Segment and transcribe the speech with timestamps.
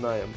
[0.00, 0.30] Вспоминаем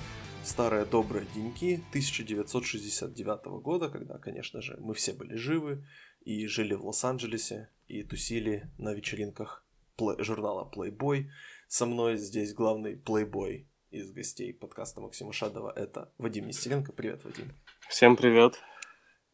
[0.43, 5.87] старые добрые деньки 1969 года, когда, конечно же, мы все были живы
[6.19, 9.65] и жили в Лос-Анджелесе и тусили на вечеринках
[9.97, 11.29] плей- журнала Playboy.
[11.69, 15.71] Со мной здесь главный Playboy из гостей подкаста Максима Шадова.
[15.73, 16.91] Это Вадим Нестеренко.
[16.91, 17.53] Привет, Вадим.
[17.87, 18.59] Всем привет.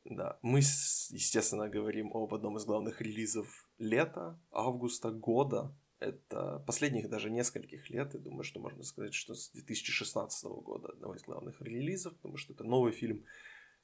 [0.05, 7.29] Да, мы, естественно, говорим об одном из главных релизов лета, августа года, это последних даже
[7.29, 12.15] нескольких лет, я думаю, что можно сказать, что с 2016 года одного из главных релизов,
[12.15, 13.25] потому что это новый фильм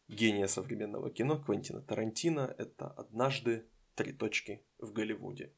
[0.08, 5.52] гения современного кино Квентина Тарантино, это «Однажды три точки в Голливуде».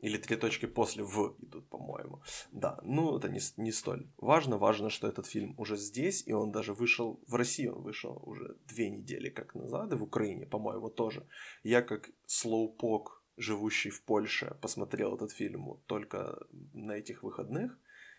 [0.00, 2.22] Или три точки после «в» идут, по-моему.
[2.50, 4.58] Да, ну это не, не столь важно.
[4.58, 7.68] Важно, что этот фильм уже здесь, и он даже вышел в России.
[7.68, 11.24] Он вышел уже две недели как назад, и в Украине, по-моему, тоже.
[11.62, 17.78] Я как слоупок живущий в Польше, посмотрел этот фильм только на этих выходных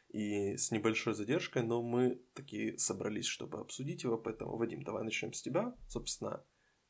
[0.10, 5.34] и с небольшой задержкой, но мы такие собрались, чтобы обсудить его, поэтому, Вадим, давай начнем
[5.34, 5.76] с тебя.
[5.88, 6.44] Собственно,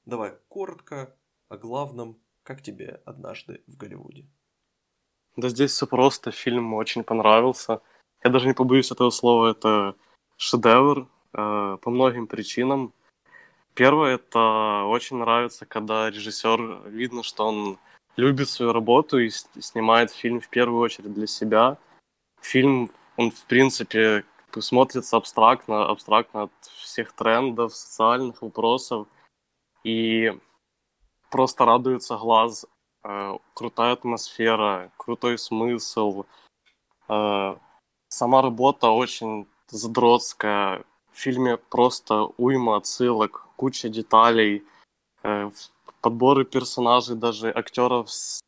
[0.05, 1.15] давай коротко
[1.47, 4.27] о главном, как тебе однажды в Голливуде.
[5.35, 7.81] Да здесь все просто, фильм очень понравился.
[8.23, 9.95] Я даже не побоюсь этого слова, это
[10.37, 12.93] шедевр э, по многим причинам.
[13.73, 17.79] Первое, это очень нравится, когда режиссер, видно, что он
[18.15, 21.77] любит свою работу и снимает фильм в первую очередь для себя.
[22.41, 24.23] Фильм, он в принципе
[24.59, 29.07] смотрится абстрактно, абстрактно от всех трендов, социальных вопросов.
[29.83, 30.31] И
[31.29, 32.65] просто радуется глаз.
[33.03, 36.25] Э, крутая атмосфера, крутой смысл.
[37.09, 37.55] Э,
[38.09, 40.83] сама работа очень задротская.
[41.11, 44.63] В фильме просто уйма отсылок, куча деталей.
[45.23, 45.51] Э,
[46.03, 48.41] подборы персонажей, даже актеров с,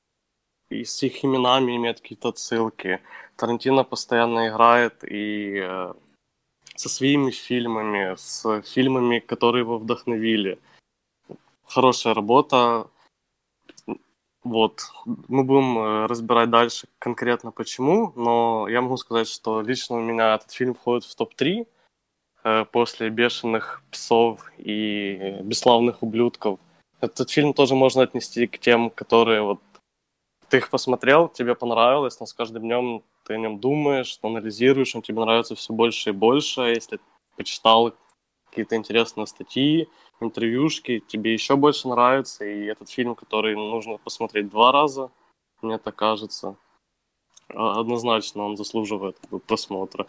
[0.70, 3.00] и с их именами имеют какие-то ссылки.
[3.38, 5.94] Тарантино постоянно играет и э,
[6.76, 10.60] со своими фильмами, с фильмами, которые его вдохновили.
[11.66, 12.88] Хорошая работа.
[14.44, 14.82] Вот.
[15.06, 20.36] Мы будем э, разбирать дальше конкретно почему, но я могу сказать, что лично у меня
[20.36, 21.66] этот фильм входит в топ-3
[22.44, 26.60] э, после «Бешеных псов» и «Бесславных ублюдков».
[27.02, 29.60] Этот фильм тоже можно отнести к тем, которые вот
[30.50, 35.02] ты их посмотрел, тебе понравилось, но с каждым днем ты о нем думаешь, анализируешь, он
[35.02, 36.62] тебе нравится все больше и больше.
[36.62, 37.00] Если
[37.36, 37.94] почитал
[38.50, 39.90] какие-то интересные статьи,
[40.22, 42.46] интервьюшки, тебе еще больше нравится.
[42.46, 45.12] И этот фильм, который нужно посмотреть два раза,
[45.62, 46.56] мне так кажется,
[47.50, 49.18] а, однозначно он заслуживает
[49.48, 50.08] просмотра.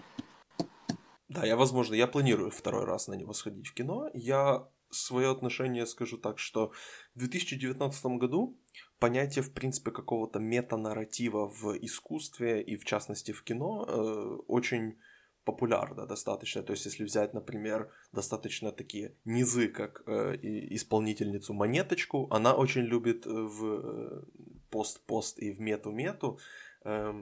[1.28, 4.08] Да, я, возможно, я планирую второй раз на него сходить в кино.
[4.14, 6.72] Я свое отношение скажу так, что
[7.14, 8.58] в 2019 году
[8.98, 14.96] понятие, в принципе, какого-то метанарратива в искусстве и, в частности, в кино э, очень
[15.44, 16.62] популярно достаточно.
[16.62, 20.36] То есть, если взять, например, достаточно такие низы, как э,
[20.74, 24.22] исполнительницу Монеточку, она очень любит в э,
[24.70, 26.38] пост-пост и в мету-мету.
[26.84, 27.14] Э,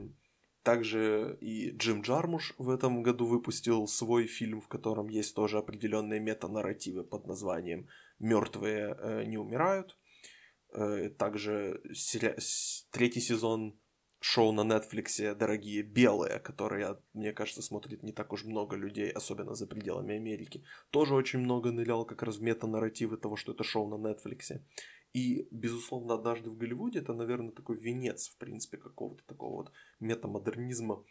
[0.65, 6.19] также и Джим Джармуш в этом году выпустил свой фильм, в котором есть тоже определенные
[6.19, 7.87] метанарративы под названием
[8.17, 9.95] «Мертвые э, не умирают».
[10.73, 12.35] Э, также сери...
[12.91, 13.79] третий сезон
[14.19, 19.53] шоу на Netflix «Дорогие белые», которые, мне кажется, смотрит не так уж много людей, особенно
[19.53, 20.63] за пределами Америки.
[20.89, 24.59] Тоже очень много нырял как раз в метанарративы того, что это шоу на Netflix.
[25.15, 29.71] И, безусловно, «Однажды в Голливуде»— это, наверное, такой венец, в принципе, какого-то такого вот
[30.01, 31.05] метамодернизма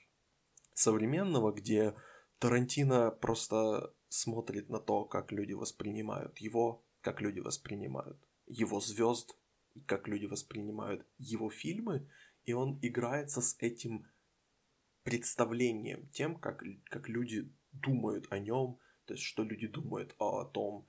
[0.74, 1.94] современного, где
[2.38, 9.38] Тарантино просто смотрит на то, как люди воспринимают его, как люди воспринимают его звезд,
[9.86, 12.06] как люди воспринимают его фильмы,
[12.44, 14.06] и он играется с этим
[15.04, 20.86] представлением, тем, как, как люди думают о нем, то есть что люди думают о том,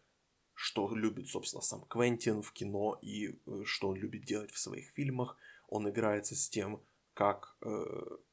[0.56, 4.90] что любит, собственно, сам Квентин в кино и э, что он любит делать в своих
[4.92, 5.38] фильмах.
[5.68, 6.82] Он играется с тем,
[7.14, 7.68] как э,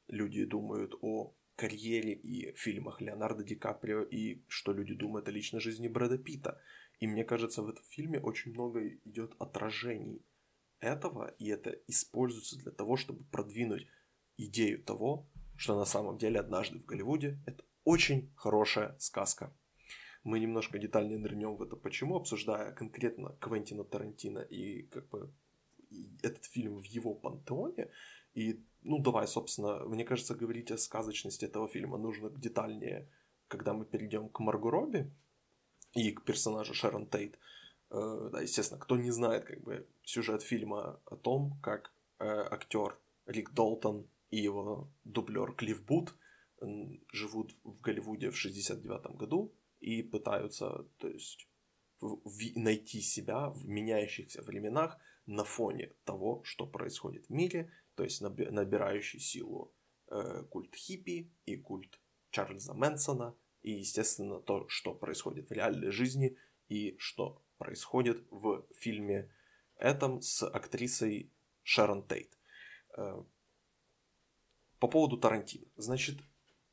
[0.07, 5.59] люди думают о карьере и фильмах Леонардо Ди Каприо и что люди думают о личной
[5.59, 6.59] жизни Брэда Питта.
[6.99, 10.25] И мне кажется, в этом фильме очень много идет отражений
[10.79, 13.87] этого, и это используется для того, чтобы продвинуть
[14.37, 19.53] идею того, что на самом деле однажды в Голливуде это очень хорошая сказка.
[20.23, 25.29] Мы немножко детальнее нырнем в это почему, обсуждая конкретно Квентина Тарантино и как бы
[26.21, 27.89] этот фильм в его пантеоне.
[28.33, 33.09] И, ну, давай, собственно, мне кажется, говорить о сказочности этого фильма нужно детальнее,
[33.47, 35.11] когда мы перейдем к Марго Робби
[35.93, 37.37] и к персонажу Шерон Тейт.
[37.91, 42.97] Э, да, естественно, кто не знает, как бы, сюжет фильма о том, как э, актер
[43.25, 46.15] Рик Долтон и его дублер Клифф Бут
[47.11, 51.47] живут в Голливуде в 69 году и пытаются, то есть,
[52.55, 59.19] найти себя в меняющихся временах на фоне того, что происходит в мире, то есть набирающий
[59.19, 59.73] силу
[60.07, 61.99] э, культ хиппи и культ
[62.31, 66.37] Чарльза Мэнсона, и, естественно, то, что происходит в реальной жизни
[66.67, 69.29] и что происходит в фильме
[69.77, 71.31] этом с актрисой
[71.63, 72.37] Шерон Тейт.
[72.97, 73.23] Э,
[74.79, 75.67] по поводу Тарантино.
[75.75, 76.19] Значит,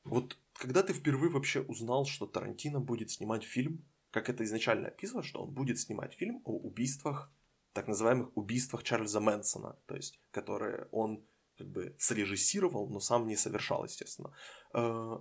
[0.04, 5.22] вот когда ты впервые вообще узнал, что Тарантино будет снимать фильм, как это изначально описано,
[5.22, 7.32] что он будет снимать фильм о убийствах,
[7.72, 11.24] так называемых убийствах Чарльза Мэнсона, то есть, которые он
[11.56, 14.34] как бы срежиссировал, но сам не совершал, естественно.
[14.74, 15.20] Э,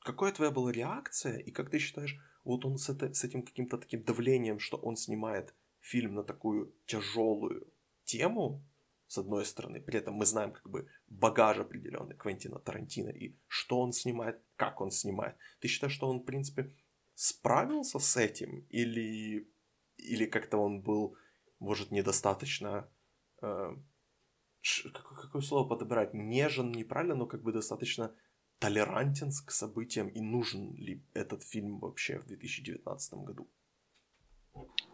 [0.00, 3.78] какая твоя была реакция, и как ты считаешь, вот он с, это, с этим каким-то
[3.78, 7.72] таким давлением, что он снимает фильм на такую тяжелую
[8.04, 8.62] тему,
[9.06, 13.80] с одной стороны, при этом мы знаем как бы багаж определенный Квентина Тарантино и что
[13.80, 15.36] он снимает, как он снимает.
[15.60, 16.74] Ты считаешь, что он, в принципе,
[17.14, 19.48] справился с этим или,
[19.96, 21.16] или как-то он был,
[21.58, 22.88] может, недостаточно...
[23.42, 23.76] Э,
[24.92, 26.14] какое, какое слово подобрать?
[26.14, 28.14] Нежен, неправильно, но как бы достаточно
[28.58, 33.48] толерантен к событиям и нужен ли этот фильм вообще в 2019 году?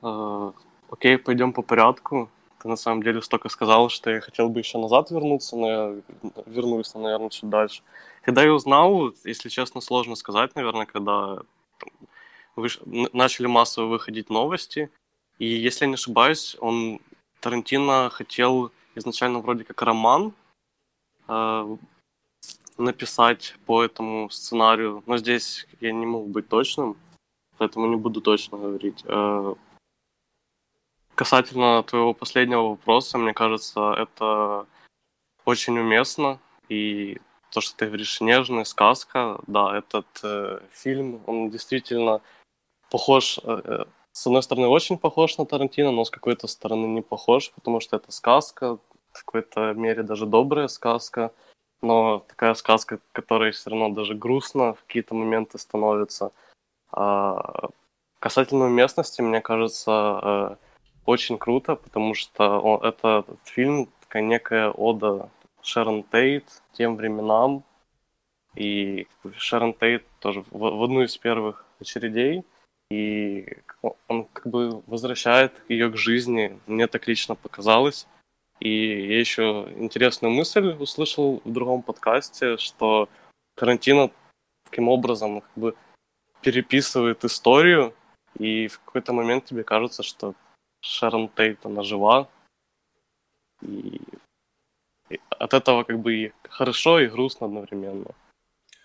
[0.03, 0.55] Uh,
[0.89, 2.31] окей, пойдем по порядку.
[2.61, 6.03] Ты на самом деле столько сказал, что я хотел бы еще назад вернуться, но я
[6.47, 7.83] вернусь, наверное, чуть дальше.
[8.23, 11.39] Когда я узнал, если честно, сложно сказать, наверное, когда
[12.57, 12.81] выш...
[12.85, 14.91] начали массово выходить новости.
[15.39, 17.01] И если я не ошибаюсь, он
[17.41, 20.35] Тарантино хотел изначально вроде как роман
[21.29, 21.77] э,
[22.77, 26.99] написать по этому сценарию, но здесь я не мог быть точным,
[27.57, 29.03] поэтому не буду точно говорить.
[29.05, 29.55] Э,
[31.21, 34.65] Касательно твоего последнего вопроса, мне кажется, это
[35.45, 36.39] очень уместно.
[36.71, 37.19] И
[37.51, 42.23] то, что ты говоришь, нежная сказка, да, этот э, фильм, он действительно
[42.91, 47.03] похож, э, э, с одной стороны, очень похож на Тарантино, но с какой-то стороны не
[47.03, 48.79] похож, потому что это сказка,
[49.13, 51.33] в какой-то мере даже добрая сказка,
[51.83, 56.33] но такая сказка, которая все равно даже грустно в какие-то моменты становится.
[56.91, 57.69] А
[58.21, 60.57] касательно уместности, мне кажется, э,
[61.11, 65.29] очень круто, потому что он, это этот фильм такая некая ода
[65.63, 67.65] Шерон Тейт тем временам.
[68.57, 72.45] И Шерон Тейт тоже в, в одну из первых очередей.
[72.91, 73.59] И
[74.09, 76.59] он как бы возвращает ее к жизни.
[76.67, 78.07] Мне так лично показалось.
[78.59, 83.09] И я еще интересную мысль услышал в другом подкасте, что
[83.57, 84.11] Тарантино
[84.65, 85.75] таким образом как бы
[86.43, 87.95] переписывает историю,
[88.39, 90.35] и в какой-то момент тебе кажется, что
[90.81, 92.31] Шерон Тейт, она жива.
[93.63, 94.01] И,
[95.11, 98.15] и от этого как бы и хорошо, и грустно одновременно.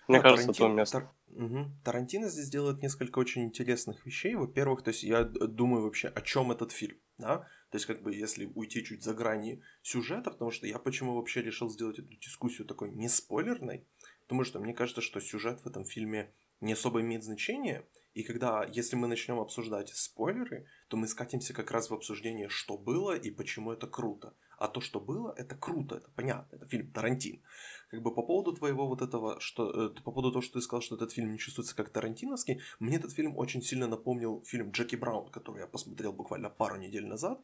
[0.08, 1.00] Мне а, кажется, Тарантино, это место.
[1.00, 1.44] Тар...
[1.44, 1.70] Угу.
[1.84, 4.34] Тарантино здесь делает несколько очень интересных вещей.
[4.34, 7.38] Во-первых, то есть я думаю вообще, о чем этот фильм, да?
[7.70, 11.42] То есть как бы если уйти чуть за грани сюжета, потому что я почему вообще
[11.42, 13.86] решил сделать эту дискуссию такой не спойлерной,
[14.22, 17.86] потому что мне кажется, что сюжет в этом фильме не особо имеет значение,
[18.16, 22.78] и когда, если мы начнем обсуждать спойлеры, то мы скатимся как раз в обсуждение, что
[22.78, 24.32] было и почему это круто.
[24.56, 27.42] А то, что было, это круто, это понятно, это фильм Тарантин.
[27.90, 30.80] Как бы по поводу твоего вот этого, что, э, по поводу того, что ты сказал,
[30.80, 34.96] что этот фильм не чувствуется как тарантиновский, мне этот фильм очень сильно напомнил фильм Джеки
[34.96, 37.38] Браун, который я посмотрел буквально пару недель назад,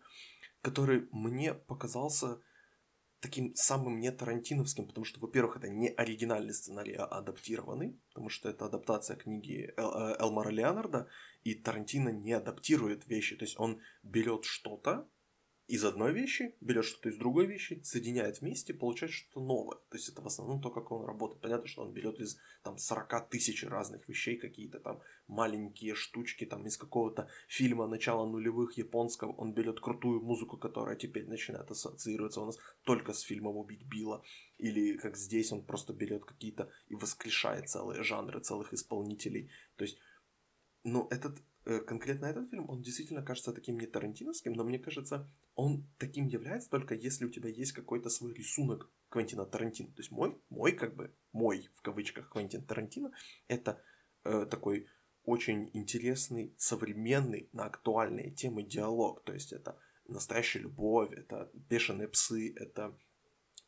[0.62, 2.38] который мне показался
[3.22, 8.48] таким самым не тарантиновским, потому что, во-первых, это не оригинальный сценарий, а адаптированный, потому что
[8.50, 11.06] это адаптация книги Эл- э, Элмара Леонарда,
[11.44, 15.08] и Тарантино не адаптирует вещи, то есть он берет что-то
[15.72, 19.78] из одной вещи, берет что-то из другой вещи, соединяет вместе, получает что-то новое.
[19.88, 21.40] То есть это в основном то, как он работает.
[21.40, 26.66] Понятно, что он берет из там 40 тысяч разных вещей какие-то там маленькие штучки там
[26.66, 29.32] из какого-то фильма начала нулевых японского.
[29.32, 34.22] Он берет крутую музыку, которая теперь начинает ассоциироваться у нас только с фильмом «Убить Билла».
[34.58, 39.50] Или как здесь он просто берет какие-то и воскрешает целые жанры, целых исполнителей.
[39.76, 39.98] То есть,
[40.84, 45.86] ну, этот конкретно этот фильм, он действительно кажется таким не тарантиновским, но мне кажется, он
[45.98, 49.90] таким является только если у тебя есть какой-то свой рисунок Квентина Тарантино.
[49.90, 53.12] То есть мой, мой как бы, мой в кавычках Квентин Тарантино,
[53.46, 53.82] это
[54.24, 54.88] э, такой
[55.24, 59.22] очень интересный, современный, на актуальные темы диалог.
[59.24, 59.78] То есть это
[60.08, 62.96] настоящая любовь, это бешеные псы, это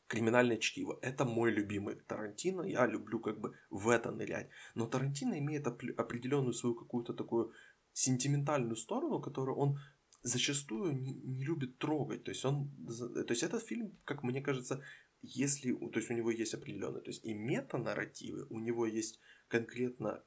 [0.06, 0.98] криминальное чтиво.
[1.02, 4.48] Это мой любимый Тарантино, я люблю как бы в это нырять.
[4.74, 7.52] Но Тарантино имеет определенную свою какую-то такую
[7.94, 9.78] сентиментальную сторону, которую он
[10.22, 12.24] зачастую не, не любит трогать.
[12.24, 14.82] То есть он, то есть этот фильм, как мне кажется,
[15.22, 20.22] если, то есть у него есть определенные, то есть и мета-нарративы, у него есть конкретно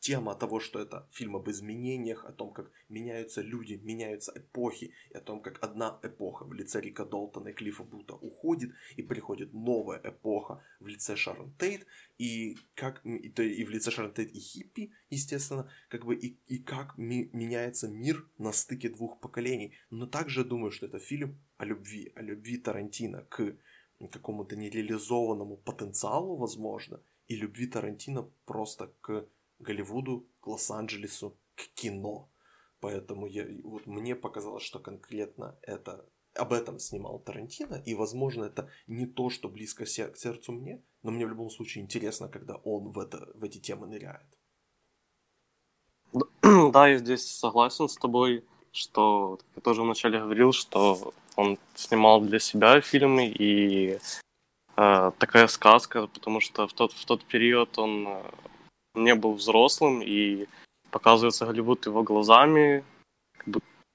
[0.00, 5.16] тема того, что это фильм об изменениях, о том, как меняются люди, меняются эпохи, и
[5.16, 9.52] о том, как одна эпоха в лице Рика Долтона и Клиффа Бута уходит, и приходит
[9.52, 11.86] новая эпоха в лице Шарон Тейт,
[12.18, 16.38] и как и, то, и в лице Шарон Тейт и хиппи, естественно, как бы и,
[16.46, 19.74] и как ми, меняется мир на стыке двух поколений.
[19.90, 23.56] Но также думаю, что это фильм о любви, о любви Тарантино к
[24.12, 29.26] какому-то нереализованному потенциалу, возможно, и любви Тарантино просто к
[29.58, 32.30] Голливуду, к Лос-Анджелесу, к кино.
[32.80, 38.70] Поэтому я, вот мне показалось, что конкретно это об этом снимал Тарантино, и, возможно, это
[38.86, 42.92] не то, что близко к сердцу мне, но мне в любом случае интересно, когда он
[42.92, 44.38] в, это, в эти темы ныряет.
[46.72, 52.38] Да, я здесь согласен с тобой, что я тоже вначале говорил, что он снимал для
[52.38, 53.98] себя фильмы, и
[54.76, 58.22] э, такая сказка, потому что в тот, в тот период он э,
[58.98, 60.46] не был взрослым, и
[60.90, 62.84] показывается Голливуд его глазами.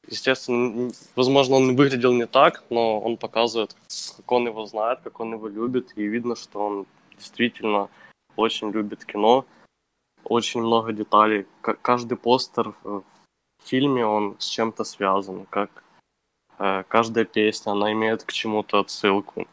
[0.07, 3.75] Естественно, возможно, он выглядел не так, но он показывает,
[4.17, 6.85] как он его знает, как он его любит, и видно, что он
[7.17, 7.89] действительно
[8.35, 9.45] очень любит кино,
[10.25, 11.45] очень много деталей.
[11.61, 13.03] Каждый постер в
[13.63, 15.83] фильме, он с чем-то связан, как
[16.59, 19.47] э, каждая песня, она имеет к чему-то отсылку.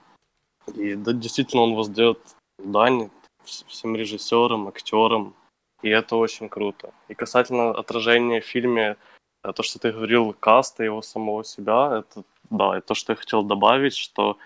[0.74, 2.18] И да, действительно он воздает
[2.58, 3.10] дань
[3.44, 5.34] всем режиссерам, актерам,
[5.82, 6.92] и это очень круто.
[7.08, 8.96] И касательно отражения в фильме,
[9.44, 13.16] э, то, что ты говорил, каста его самого себя, это, да, это то, что я
[13.16, 14.36] хотел добавить, что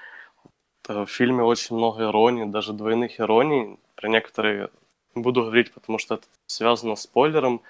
[0.88, 3.78] э, в фильме очень много иронии, даже двойных ироний.
[3.96, 4.70] Про некоторые
[5.14, 7.62] не буду говорить, потому что это связано с спойлером.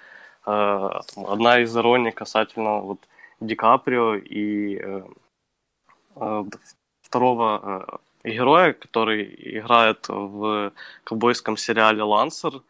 [0.45, 2.99] Э, одна из ироний касательно вот
[3.39, 5.03] Ди Каприо и
[7.01, 10.71] второго героя, который играет в
[11.03, 12.61] ковбойском сериале «Лансер»,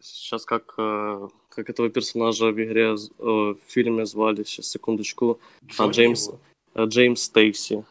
[0.00, 5.38] сейчас как, э, как этого персонажа в игре, э, в фильме звали, сейчас, секундочку,
[5.78, 6.30] а, Джеймс,
[6.74, 7.84] э, Джеймс Стейси.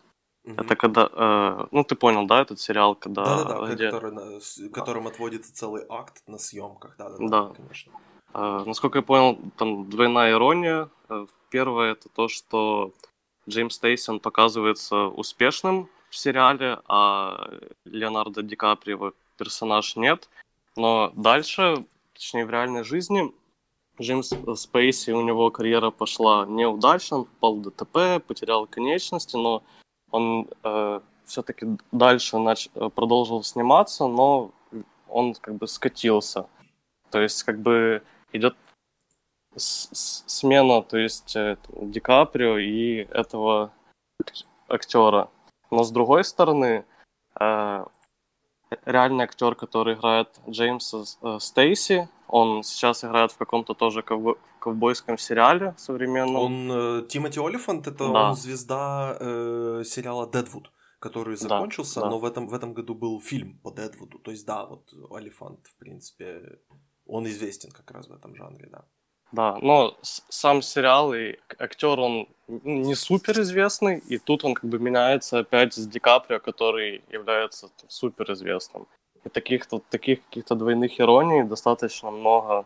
[0.45, 0.53] Угу.
[0.57, 3.23] Это когда, ну ты понял, да, этот сериал, когда...
[3.23, 3.89] Да-да-да, где...
[3.89, 7.53] который, которым отводится целый акт на съемках, да-да-да, да.
[7.53, 7.91] конечно.
[8.33, 10.89] Uh, насколько я понял, там двойная ирония.
[11.49, 12.91] Первое это то, что
[13.47, 17.49] Джеймс Стейси, он показывается успешным в сериале, а
[17.85, 20.29] Леонардо Ди Каприо персонаж нет.
[20.75, 23.33] Но дальше, точнее в реальной жизни,
[23.99, 29.63] Джеймс Спейси, у него карьера пошла неудачно, он попал в ДТП, потерял конечности, но
[30.11, 32.69] он э, все-таки дальше нач...
[32.95, 34.51] продолжил сниматься, но
[35.07, 36.47] он как бы скатился.
[37.09, 38.03] То есть как бы
[38.33, 38.55] идет
[39.55, 43.71] смена, то есть э, Ди Каприо и этого
[44.67, 45.29] актера.
[45.71, 46.85] Но с другой стороны,
[47.39, 47.85] э,
[48.85, 52.09] реальный актер, который играет Джеймса э, Стейси.
[52.27, 56.35] Он сейчас играет в каком-то тоже ковбо- ковбойском сериале современном.
[56.35, 58.29] Он э, Тимоти Олифант, это да.
[58.29, 62.09] он звезда э, сериала Дедвуд, который закончился, да, да.
[62.11, 64.19] но в этом, в этом году был фильм по Дедвуду.
[64.19, 66.59] То есть, да, вот Олифант, в принципе,
[67.05, 68.85] он известен как раз в этом жанре, да.
[69.35, 74.79] Да, но сам сериал и актер, он не супер известный, и тут он как бы
[74.79, 78.87] меняется опять с Ди Каприо, который является супер известным.
[79.25, 82.65] И таких, таких каких-то двойных ироний достаточно много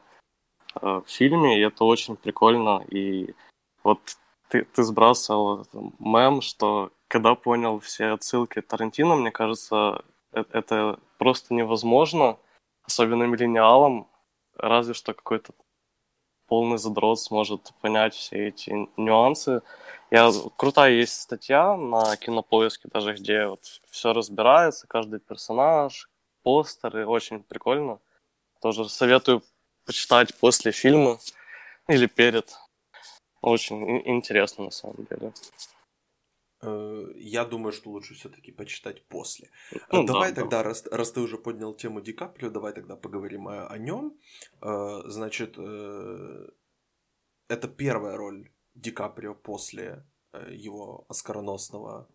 [0.80, 2.86] э, в фильме, и это очень прикольно.
[2.92, 3.34] И
[3.84, 4.00] вот
[4.50, 5.66] ты, ты сбрасывал
[5.98, 12.38] мем, что когда понял все отсылки Тарантино, мне кажется, это, это просто невозможно,
[12.84, 14.08] особенно миллениалам,
[14.56, 15.54] разве что какой-то
[16.50, 19.62] полный задрот сможет понять все эти нюансы.
[20.12, 26.10] Я, крутая есть статья на кинопоиске даже, где вот все разбирается, каждый персонаж,
[26.44, 28.00] постеры, очень прикольно.
[28.62, 29.44] Тоже советую
[29.86, 31.20] почитать после фильма
[31.88, 32.58] или перед.
[33.42, 35.32] Очень интересно на самом деле.
[36.62, 39.50] Э, я думаю, что лучше все-таки почитать после.
[39.92, 40.64] Ну, давай да, тогда, да.
[40.64, 44.18] Раз, раз ты уже поднял тему Ди Каприо, давай тогда поговорим о, о нем.
[44.62, 46.50] Э, значит, э,
[47.48, 50.06] это первая роль Ди Каприо после
[50.52, 52.08] его оскароносного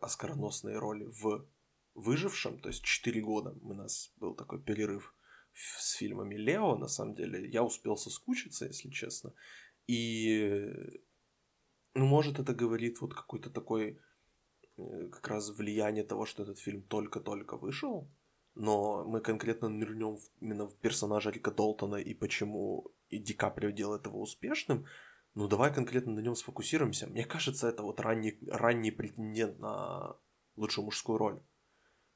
[0.00, 1.46] оскароносной роли в
[1.94, 5.14] «Выжившем», то есть 4 года у нас был такой перерыв
[5.52, 7.48] с фильмами Лео, на самом деле.
[7.48, 9.34] Я успел соскучиться, если честно.
[9.86, 11.00] И
[11.94, 14.00] ну, может, это говорит вот какой-то такой
[14.76, 18.10] э, как раз влияние того, что этот фильм только-только вышел,
[18.54, 24.06] но мы конкретно нырнем именно в персонажа Рика Долтона и почему и Ди Каприо делает
[24.06, 24.86] его успешным,
[25.34, 27.06] ну давай конкретно на нем сфокусируемся.
[27.06, 30.16] Мне кажется, это вот ранний, ранний претендент на
[30.56, 31.40] лучшую мужскую роль.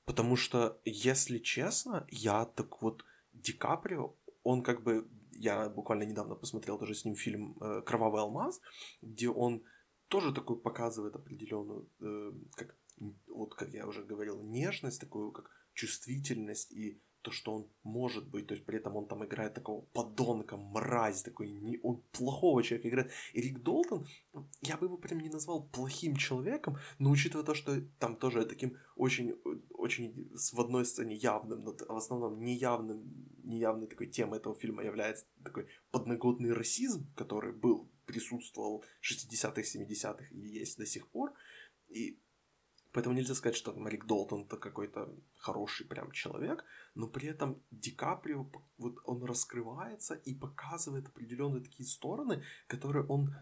[0.05, 6.35] Потому что, если честно, я так вот Ди Каприо, он как бы я буквально недавно
[6.35, 8.61] посмотрел тоже с ним фильм э, «Кровавый алмаз»,
[9.03, 9.63] где он
[10.09, 12.77] тоже такой показывает определенную, э, как,
[13.29, 18.47] вот как я уже говорил, нежность, такую как чувствительность и то, что он может быть,
[18.47, 22.89] то есть при этом он там играет такого подонка, мразь, такой, не, он плохого человека
[22.89, 23.13] играет.
[23.33, 24.07] И Рик Долтон,
[24.63, 28.77] я бы его прям не назвал плохим человеком, но учитывая то, что там тоже таким
[28.97, 29.35] очень,
[29.71, 33.03] очень в одной сцене явным, но в основном неявным,
[33.45, 40.25] неявной такой темой этого фильма является такой подноготный расизм, который был, присутствовал в 60-х, 70-х
[40.31, 41.33] и есть до сих пор.
[41.89, 42.19] И
[42.93, 47.91] Поэтому нельзя сказать, что Рик Долтон это какой-то хороший прям человек, но при этом Ди
[47.91, 48.47] Каприо,
[48.79, 53.35] вот он раскрывается и показывает определенные такие стороны, которые он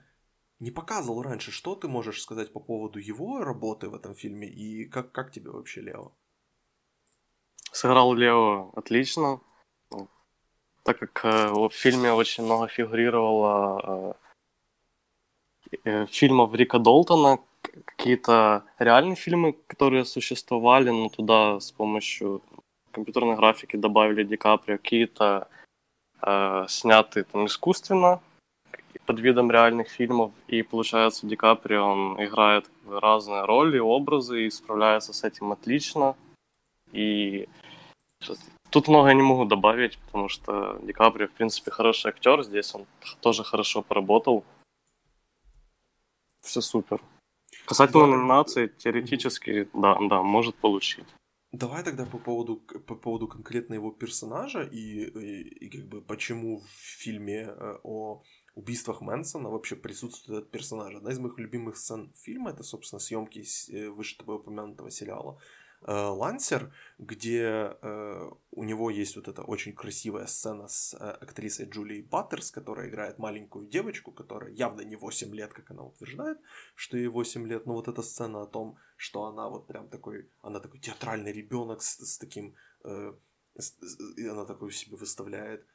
[0.60, 1.50] не показывал раньше.
[1.50, 5.50] Что ты можешь сказать по поводу его работы в этом фильме и как, как тебе
[5.50, 6.12] вообще Лео?
[7.72, 9.40] Сыграл Лео отлично,
[10.82, 14.16] так как э, в фильме очень много фигурировало
[15.72, 17.38] э, э, фильмов Рика Долтона,
[17.84, 22.42] какие-то реальные фильмы, которые существовали, но туда с помощью
[22.92, 25.48] компьютерной графики добавили Ди Каприо, какие-то
[26.22, 28.20] э, сняты там искусственно
[29.06, 35.12] под видом реальных фильмов, и получается Ди Каприо, он играет разные роли, образы и справляется
[35.12, 36.16] с этим отлично.
[36.92, 37.48] И
[38.70, 42.86] тут много не могу добавить, потому что Ди Каприо, в принципе, хороший актер, здесь он
[43.20, 44.44] тоже хорошо поработал.
[46.42, 47.00] Все супер.
[47.70, 51.06] Касательно номинации, теоретически, да, да, может получить.
[51.52, 56.58] Давай тогда по поводу, по поводу конкретно его персонажа и, и, и как бы почему
[56.58, 58.24] в фильме э, о
[58.56, 60.96] убийствах Мэнсона вообще присутствует этот персонаж.
[60.96, 65.38] Одна из моих любимых сцен фильма это, собственно, съемки э, выше тобой упомянутого сериала
[65.86, 72.02] Лансер, где э, у него есть вот эта очень красивая сцена с э, актрисой Джулией
[72.02, 76.38] Баттерс, которая играет маленькую девочку, которая явно не 8 лет, как она утверждает,
[76.74, 80.28] что ей 8 лет, но вот эта сцена о том, что она вот прям такой,
[80.42, 83.14] она такой театральный ребенок с, с таким, э,
[83.56, 83.74] с,
[84.16, 85.66] и она такой себе выставляет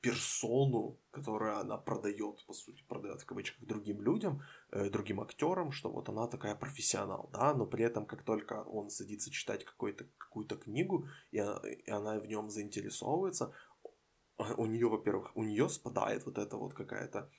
[0.00, 5.90] персону, которую она продает, по сути, продает в кавычках другим людям, э, другим актерам, что
[5.90, 10.56] вот она такая профессионал, да, но при этом, как только он садится читать какую-то какую-то
[10.56, 11.38] книгу, и
[11.86, 13.52] и она в нем заинтересовывается,
[14.56, 17.30] у нее, во-первых, у нее спадает вот эта вот какая-то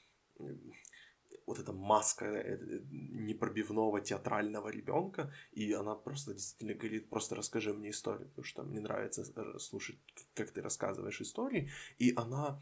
[1.51, 7.89] вот эта маска э, непробивного театрального ребенка, и она просто действительно говорит, просто расскажи мне
[7.89, 9.99] историю, потому что мне нравится э, слушать,
[10.33, 12.59] как ты рассказываешь истории, и она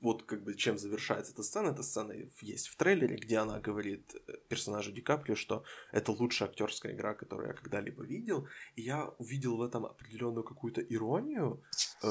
[0.00, 4.14] вот как бы чем завершается эта сцена, эта сцена есть в трейлере, где она говорит
[4.14, 9.08] э, персонажу Ди Каприо, что это лучшая актерская игра, которую я когда-либо видел, и я
[9.18, 11.62] увидел в этом определенную какую-то иронию
[12.02, 12.08] э,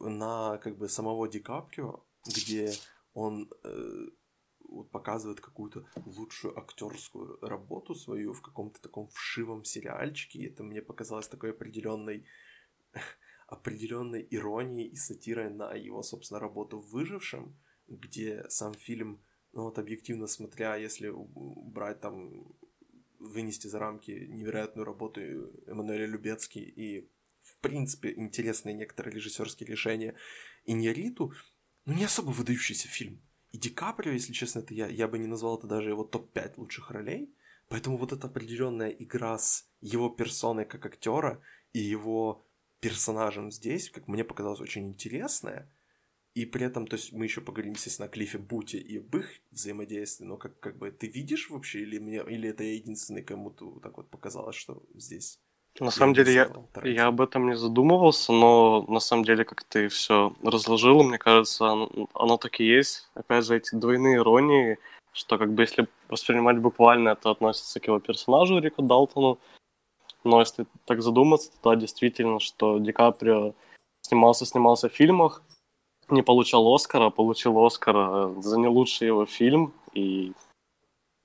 [0.00, 2.72] на как бы самого Ди Каприо, где
[3.14, 4.06] он э,
[4.68, 10.38] вот показывает какую-то лучшую актерскую работу свою в каком-то таком вшивом сериальчике.
[10.38, 12.26] И это мне показалось такой определенной
[13.48, 19.78] определенной иронией и сатирой на его, собственно, работу в «Выжившем», где сам фильм, ну вот
[19.78, 22.54] объективно смотря, если брать там,
[23.18, 25.20] вынести за рамки невероятную работу
[25.66, 27.10] Эммануэля Любецки и,
[27.42, 30.14] в принципе, интересные некоторые режиссерские решения
[30.66, 31.32] Иньяриту,
[31.86, 33.22] ну не особо выдающийся фильм.
[33.52, 36.54] И Ди Каприо, если честно, это я, я бы не назвал это даже его топ-5
[36.56, 37.34] лучших ролей.
[37.68, 41.40] Поэтому вот эта определенная игра с его персоной как актера
[41.72, 42.46] и его
[42.80, 45.70] персонажем здесь, как мне показалось, очень интересная.
[46.34, 49.28] и при этом, то есть мы еще поговорим, естественно, о Клиффе Буте и об их
[49.50, 53.80] взаимодействии, но как, как бы ты видишь вообще, или, мне, или это я единственный, кому-то
[53.80, 55.40] так вот показалось, что здесь...
[55.80, 56.50] На самом деле я,
[56.84, 61.68] я об этом не задумывался, но на самом деле, как ты все разложил, мне кажется,
[61.68, 63.08] оно, оно так и есть.
[63.14, 64.78] Опять же, эти двойные иронии,
[65.12, 69.38] что как бы если воспринимать буквально, это относится к его персонажу Рику Далтону,
[70.24, 73.54] но если так задуматься, то да, действительно, что Ди Каприо
[74.02, 75.42] снимался, снимался в фильмах,
[76.10, 79.72] не получал Оскара, получил Оскара за не лучший его фильм.
[79.94, 80.32] И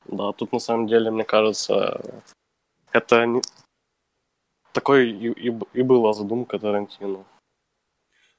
[0.05, 2.23] да, тут на самом деле, мне кажется,
[2.91, 3.41] это.
[4.73, 7.25] Такой и, и, и была задумка Тарантино.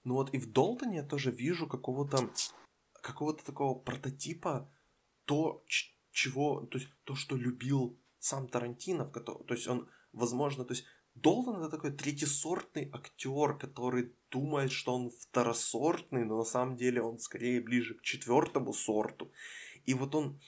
[0.04, 2.30] Ну вот и в Долтоне я тоже вижу какого-то
[3.00, 4.70] какого-то такого прототипа
[5.26, 5.62] то,
[6.10, 11.60] чего, то есть то, что любил сам Тарантино, то есть он, возможно, то есть Долтон
[11.60, 17.60] это такой третьесортный актер, который думает, что он второсортный, но на самом деле он скорее
[17.60, 19.30] ближе к четвертому сорту.
[19.86, 20.40] И вот он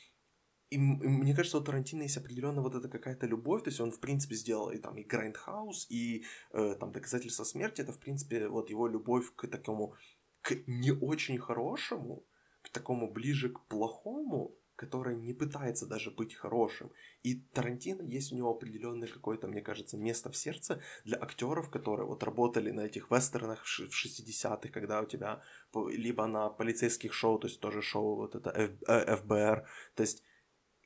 [0.70, 3.90] и, и мне кажется, у Тарантино есть определенно вот эта какая-то любовь, то есть он,
[3.90, 8.48] в принципе, сделал и там и Грайндхаус, и э, там Доказательство смерти, это, в принципе,
[8.48, 9.94] вот его любовь к такому,
[10.42, 12.26] к не очень хорошему,
[12.62, 16.92] к такому ближе к плохому, который не пытается даже быть хорошим.
[17.22, 22.06] И Тарантино есть у него определенное какое-то, мне кажется, место в сердце для актеров, которые
[22.06, 25.42] вот работали на этих вестернах в 60-х, когда у тебя
[25.90, 28.50] либо на полицейских шоу, то есть тоже шоу вот это
[29.16, 30.22] ФБР, э, то есть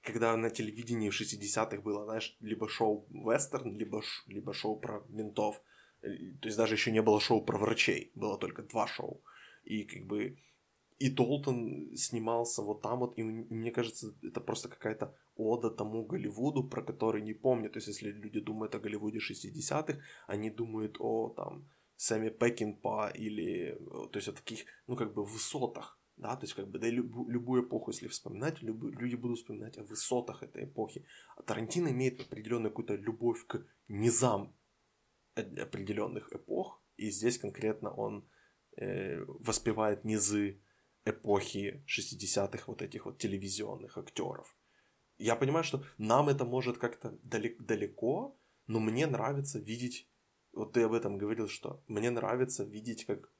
[0.02, 5.62] когда на телевидении в 60-х было, знаешь, либо шоу вестерн, либо, либо шоу про ментов,
[6.02, 6.08] э,
[6.40, 9.22] то есть даже еще не было шоу про врачей, было только два шоу.
[9.64, 10.36] И как бы
[11.00, 16.68] и Толтон снимался вот там вот, и мне кажется, это просто какая-то ода тому Голливуду,
[16.68, 17.70] про который не помню.
[17.70, 23.78] То есть, если люди думают о Голливуде 60-х, они думают о там Сэмми Пекинпа или,
[24.12, 27.28] то есть, о таких, ну, как бы, высотах, да, то есть, как бы, да, люб,
[27.28, 31.04] любую эпоху, если вспоминать, люб, люди будут вспоминать о высотах этой эпохи.
[31.37, 34.54] А Тарантино имеет определенную какую-то любовь к низам
[35.35, 38.28] определенных эпох, и здесь конкретно он
[38.76, 40.61] э, воспевает низы
[41.04, 44.54] эпохи 60-х вот этих вот телевизионных актеров.
[45.18, 50.11] Я понимаю, что нам это может как-то далеко, но мне нравится видеть,
[50.52, 53.33] вот ты об этом говорил, что мне нравится видеть, как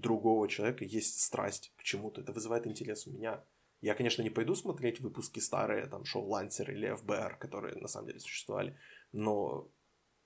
[0.00, 2.20] другого человека есть страсть к чему-то.
[2.20, 3.44] Это вызывает интерес у меня.
[3.80, 8.08] Я, конечно, не пойду смотреть выпуски старые, там, шоу Лансер или ФБР, которые на самом
[8.08, 8.76] деле существовали,
[9.12, 9.70] но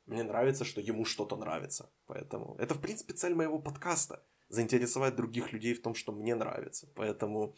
[0.07, 1.91] мне нравится, что ему что-то нравится.
[2.07, 6.89] Поэтому это, в принципе, цель моего подкаста заинтересовать других людей в том, что мне нравится.
[6.95, 7.55] Поэтому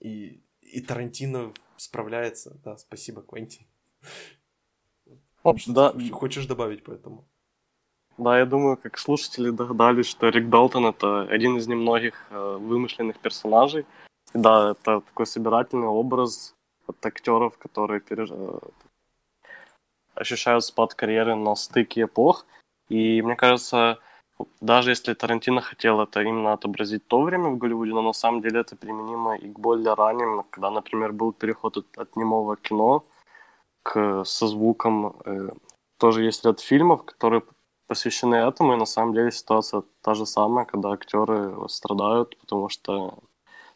[0.00, 2.60] и, и Тарантино справляется.
[2.64, 3.66] Да, спасибо, Квентин.
[5.56, 5.94] Что да.
[6.12, 7.28] хочешь добавить по этому?
[8.16, 13.18] Да, я думаю, как слушатели догадались, что Рик Далтон это один из немногих э, вымышленных
[13.18, 13.84] персонажей.
[14.32, 16.54] И да, это такой собирательный образ
[16.86, 18.30] от актеров, которые переж...
[18.30, 18.58] Э,
[20.14, 22.46] ощущают спад карьеры на стыке эпох.
[22.88, 23.98] И мне кажется,
[24.60, 28.60] даже если Тарантино хотел это именно отобразить то время в Голливуде, но на самом деле
[28.60, 33.04] это применимо и к более ранним, когда, например, был переход от, от немого кино
[33.82, 35.16] к, со звуком.
[35.24, 35.50] Э,
[35.98, 37.42] тоже есть ряд фильмов, которые
[37.86, 43.18] посвящены этому, и на самом деле ситуация та же самая, когда актеры страдают, потому что,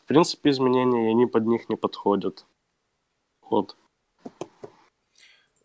[0.05, 2.47] в принципе, изменения, и они под них не подходят.
[3.43, 3.77] Вот.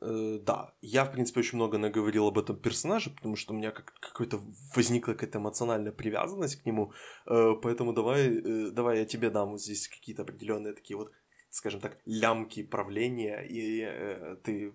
[0.03, 3.71] Э, да, я, в принципе, очень много наговорил об этом персонаже, потому что у меня
[3.71, 4.39] как какой-то
[4.75, 6.91] возникла какая-то эмоциональная привязанность к нему,
[7.25, 11.11] э, поэтому давай, э, давай я тебе дам вот здесь какие-то определенные такие вот
[11.53, 14.71] скажем так, лямки правления, и э, ты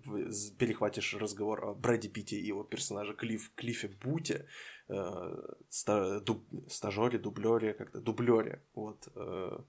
[0.57, 4.47] перехватишь разговор о Брэди Питте и его персонаже Клифф, Клиффе Буте,
[4.87, 5.35] э,
[5.69, 9.59] ста, дуб, стажере, дублере, как-то дублере, вот, э,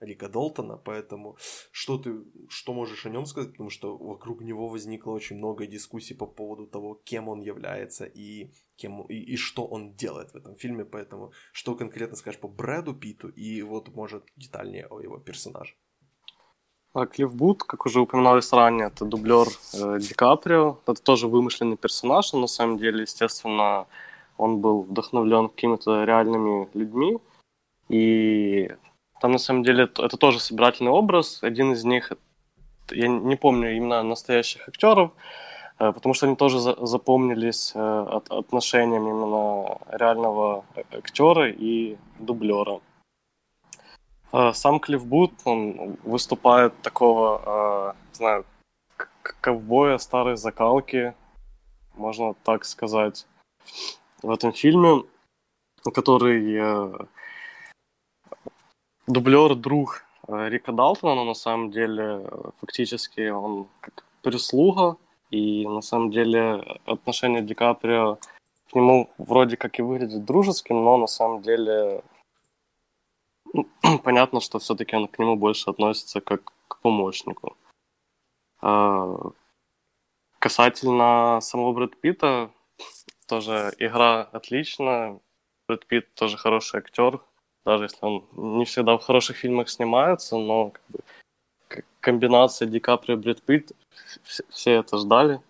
[0.00, 1.38] Рика Долтона, поэтому
[1.70, 6.14] что ты, что можешь о нем сказать, потому что вокруг него возникло очень много дискуссий
[6.14, 10.56] по поводу того, кем он является и, кем, и, и что он делает в этом
[10.56, 15.76] фильме, поэтому что конкретно скажешь по Брэду Питу и вот, может, детальнее о его персонаже.
[16.96, 20.78] А Клифф Бут, как уже упоминалось ранее, это дублер э, Ди Каприо.
[20.86, 23.86] Это тоже вымышленный персонаж, но на самом деле, естественно,
[24.38, 27.18] он был вдохновлен какими-то реальными людьми.
[27.90, 28.70] И
[29.20, 31.42] там на самом деле это тоже собирательный образ.
[31.42, 32.12] Один из них,
[32.90, 35.10] я не помню именно настоящих актеров,
[35.78, 42.80] э, потому что они тоже запомнились э, от, отношением именно реального актера и дублера.
[44.32, 48.44] Э, сам Клифф Бут, он выступает такого, не знаю,
[49.40, 51.14] ковбоя старой закалки,
[51.94, 53.26] можно так сказать,
[54.22, 55.04] в этом фильме,
[55.94, 57.06] который
[59.06, 62.26] дублер друг э, Рика Далтона, но на самом деле
[62.60, 64.96] фактически он как прислуга,
[65.30, 68.18] и на самом деле отношение Ди Каприо
[68.70, 72.02] к нему вроде как и выглядит дружеским, но на самом деле
[74.04, 77.56] понятно, что все-таки он к нему больше относится как к помощнику.
[78.60, 79.16] А,
[80.38, 82.50] касательно самого Брэд Питта,
[83.26, 85.20] тоже игра отличная.
[85.68, 87.20] Брэд Питт тоже хороший актер,
[87.64, 91.00] даже если он не всегда в хороших фильмах снимается, но как бы,
[92.00, 93.72] комбинация Ди Каприо и Брэд Питт,
[94.48, 95.40] все это ждали.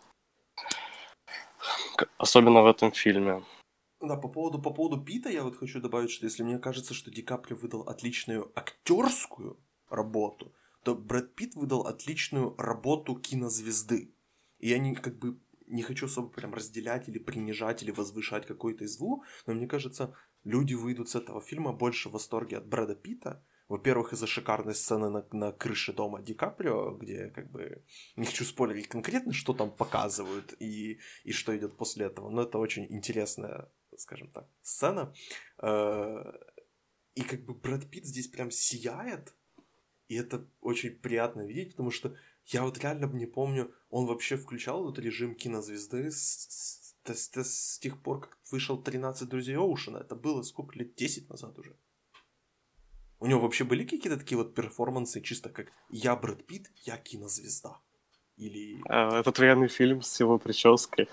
[2.19, 3.43] Особенно в этом фильме.
[4.01, 7.11] Да, по поводу, по поводу Пита я вот хочу добавить, что если мне кажется, что
[7.11, 14.15] Ди Каприо выдал отличную актерскую работу, то Брэд Питт выдал отличную работу кинозвезды.
[14.59, 18.85] И я не, как бы не хочу особо прям разделять или принижать или возвышать какой-то
[18.85, 22.95] из двух, но мне кажется, люди выйдут с этого фильма больше в восторге от Брэда
[22.95, 27.83] Питта, во-первых, из-за шикарной сцены на, на крыше дома Ди Каприо, где как бы
[28.15, 32.59] не хочу спойлерить конкретно, что там показывают и, и что идет после этого, но это
[32.59, 33.69] очень интересная,
[34.01, 35.15] скажем так, сцена.
[35.59, 36.33] Э,
[37.15, 39.35] и как бы Брэд Питт здесь прям сияет,
[40.09, 42.15] и это очень приятно видеть, потому что
[42.47, 47.79] я вот реально не помню, он вообще включал этот режим кинозвезды с, с, с, с
[47.79, 49.99] тех пор, как вышел 13 друзей Оушена.
[49.99, 50.95] Это было сколько лет?
[50.95, 51.77] 10 назад уже.
[53.19, 57.81] У него вообще были какие-то такие вот перформансы, чисто как «Я Брэд Питт, я кинозвезда».
[58.37, 58.83] Или...
[58.89, 61.09] А, это военный фильм с его прической.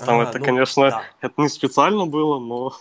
[0.00, 1.04] Ну, там а, это, ну, конечно, да.
[1.20, 2.72] это не специально было, но...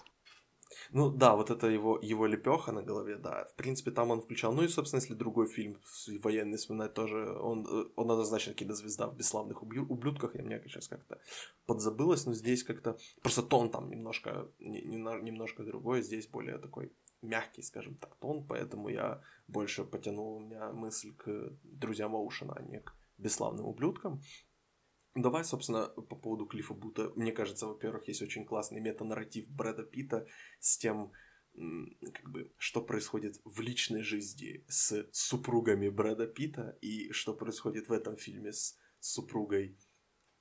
[0.91, 3.45] Ну да, вот это его, его лепеха на голове, да.
[3.45, 4.53] В принципе, там он включал.
[4.53, 5.77] Ну и, собственно, если другой фильм
[6.23, 10.35] военный вспоминать тоже, он, э, он однозначно кинозвезда в «Бесславных ублюдках».
[10.35, 11.19] Я мне сейчас как-то
[11.65, 12.97] подзабылось, но здесь как-то...
[13.21, 16.91] Просто тон там немножко, немножко другой, здесь более такой
[17.23, 22.61] мягкий, скажем так, тон, поэтому я больше потянул у меня мысль к друзьям Оушена, а
[22.61, 24.21] не к бесславным ублюдкам.
[25.15, 27.11] Давай, собственно, по поводу Клиффа Бута.
[27.15, 30.25] Мне кажется, во-первых, есть очень классный метанарратив Брэда Питта
[30.59, 31.11] с тем,
[31.53, 37.91] как бы, что происходит в личной жизни с супругами Брэда Питта и что происходит в
[37.91, 39.77] этом фильме с супругой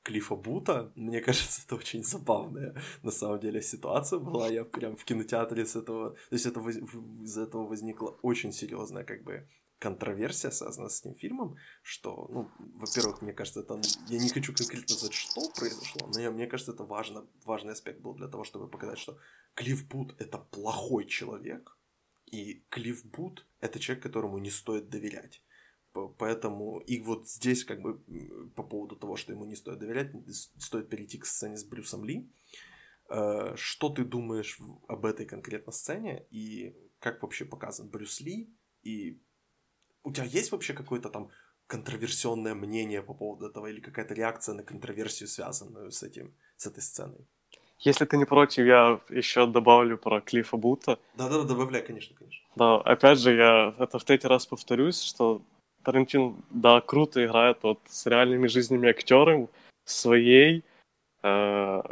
[0.03, 0.93] Клиффа Бута.
[0.95, 4.49] Мне кажется, это очень забавная на самом деле ситуация была.
[4.49, 6.11] Я прям в кинотеатре с этого...
[6.31, 9.47] То есть это, из этого возникла очень серьезная как бы
[9.83, 13.81] контроверсия, связанная с этим фильмом, что, ну, во-первых, мне кажется, это...
[14.09, 18.01] Я не хочу конкретно сказать, что произошло, но я, мне кажется, это важно, важный аспект
[18.01, 19.19] был для того, чтобы показать, что
[19.55, 21.77] Клифф Бут— это плохой человек,
[22.31, 25.43] и Клифф Бут— это человек, которому не стоит доверять.
[25.93, 27.99] Поэтому и вот здесь как бы
[28.55, 30.13] по поводу того, что ему не стоит доверять,
[30.59, 32.31] стоит перейти к сцене с Брюсом Ли.
[33.11, 38.49] Э, что ты думаешь об этой конкретно сцене и как вообще показан Брюс Ли?
[38.85, 39.21] И
[40.05, 41.31] у тебя есть вообще какое-то там
[41.67, 46.83] контроверсионное мнение по поводу этого или какая-то реакция на контроверсию, связанную с этим, с этой
[46.83, 47.27] сценой?
[47.79, 50.99] Если ты не против, я еще добавлю про Клиффа Бута.
[51.17, 52.47] Да-да, добавляй, конечно, конечно.
[52.57, 55.43] Да, опять же, я это в третий раз повторюсь, что
[55.83, 59.49] Тарантин, да, круто играет вот с реальными жизнями актерами,
[59.85, 60.63] своей,
[61.25, 61.83] э,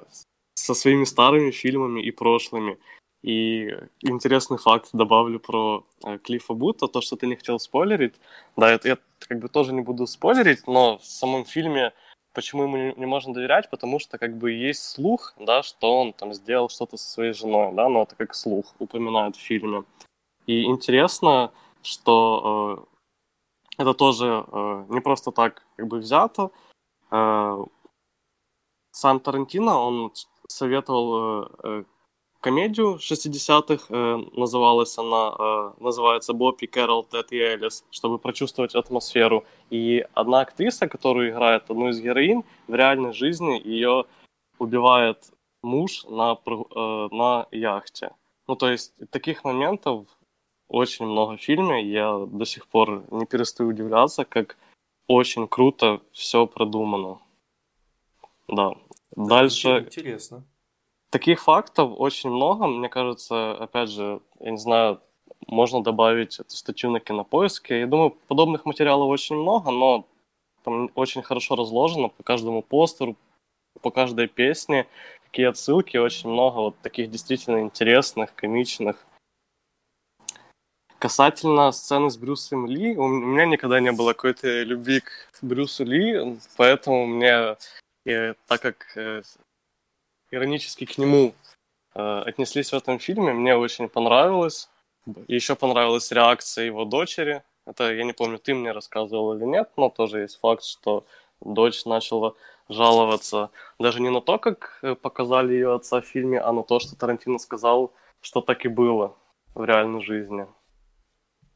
[0.54, 2.78] со своими старыми фильмами и прошлыми.
[3.22, 8.14] И интересный факт добавлю про э, Клиффа Бута, то, что ты не хотел спойлерить.
[8.56, 11.92] Да, это я как бы тоже не буду спойлерить, но в самом фильме
[12.32, 16.12] почему ему не, не можно доверять, потому что как бы есть слух, да, что он
[16.12, 19.84] там сделал что-то со своей женой, да, но это как слух упоминают в фильме.
[20.46, 21.52] И интересно,
[21.82, 22.86] что
[23.78, 26.50] э, это тоже э, не просто так как бы взято.
[27.10, 27.64] Э,
[28.92, 30.12] сам Тарантино, он
[30.48, 31.84] советовал э, э
[32.40, 39.44] комедию 60-х, э, называлась она, э, называется Бобби Кэрол, Тед и Элис, чтобы прочувствовать атмосферу.
[39.70, 44.04] И одна актриса, которая играет одну из героинь, в реальной жизни ее
[44.58, 48.10] убивает муж на, э, на яхте.
[48.48, 50.06] Ну, то есть таких моментов
[50.68, 51.82] очень много в фильме.
[51.82, 54.56] Я до сих пор не перестаю удивляться, как
[55.06, 57.18] очень круто все продумано.
[58.48, 58.74] Да.
[59.16, 59.84] да Дальше.
[59.86, 60.44] Интересно.
[61.10, 62.66] Таких фактов очень много.
[62.66, 65.00] Мне кажется, опять же, я не знаю,
[65.46, 67.80] можно добавить эту статью на кинопоиске.
[67.80, 70.06] Я думаю, подобных материалов очень много, но
[70.62, 73.16] там очень хорошо разложено по каждому постеру,
[73.82, 74.86] по каждой песне,
[75.24, 79.04] какие отсылки, очень много вот таких действительно интересных, комичных
[81.00, 86.36] Касательно сцены с Брюсом Ли, у меня никогда не было какой-то любви к Брюсу Ли,
[86.58, 87.56] поэтому мне,
[88.04, 89.22] и, так как э,
[90.30, 91.34] иронически к нему
[91.94, 94.68] э, отнеслись в этом фильме, мне очень понравилось.
[95.28, 97.42] еще понравилась реакция его дочери.
[97.66, 101.04] Это, я не помню, ты мне рассказывал или нет, но тоже есть факт, что
[101.40, 102.34] дочь начала
[102.68, 106.78] жаловаться даже не на то, как э, показали ее отца в фильме, а на то,
[106.78, 109.16] что Тарантино сказал, что так и было
[109.54, 110.46] в реальной жизни.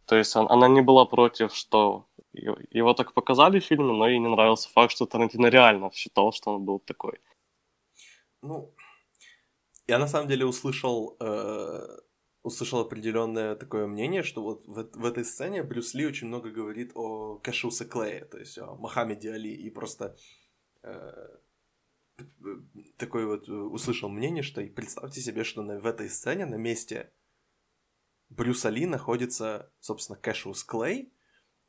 [0.06, 4.18] То есть он, она не была против, что его так показали в фильме, но ей
[4.18, 7.20] не нравился факт, что Тарантино реально считал, что он был такой.
[8.44, 8.74] Ну,
[9.86, 11.98] я на самом деле услышал, э,
[12.42, 16.92] услышал определенное такое мнение, что вот в, в этой сцене Брюс Ли очень много говорит
[16.94, 20.14] о Кэшусе Клее, то есть о Мохаммеде Али, и просто
[20.82, 21.28] э,
[22.98, 27.12] такое вот услышал мнение, что и представьте себе, что на, в этой сцене на месте
[28.28, 31.14] Брюса Ли находится, собственно, Кэшус Клей,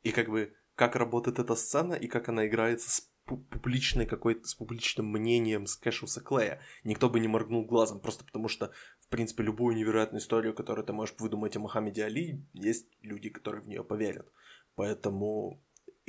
[0.02, 4.54] и как бы как работает эта сцена и как она играется с публичной какой-то, с
[4.54, 6.60] публичным мнением с Кэшуса Клея.
[6.84, 10.92] Никто бы не моргнул глазом, просто потому что, в принципе, любую невероятную историю, которую ты
[10.92, 14.30] можешь выдумать о Мухаммеде Али, есть люди, которые в нее поверят.
[14.76, 15.62] Поэтому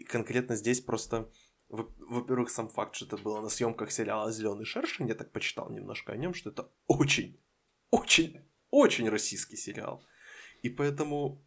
[0.07, 1.31] конкретно здесь просто,
[1.69, 6.13] во-первых, сам факт, что это было на съемках сериала Зеленый шершень, я так почитал немножко
[6.13, 7.41] о нем, что это очень,
[7.89, 10.05] очень, очень российский сериал.
[10.61, 11.46] И поэтому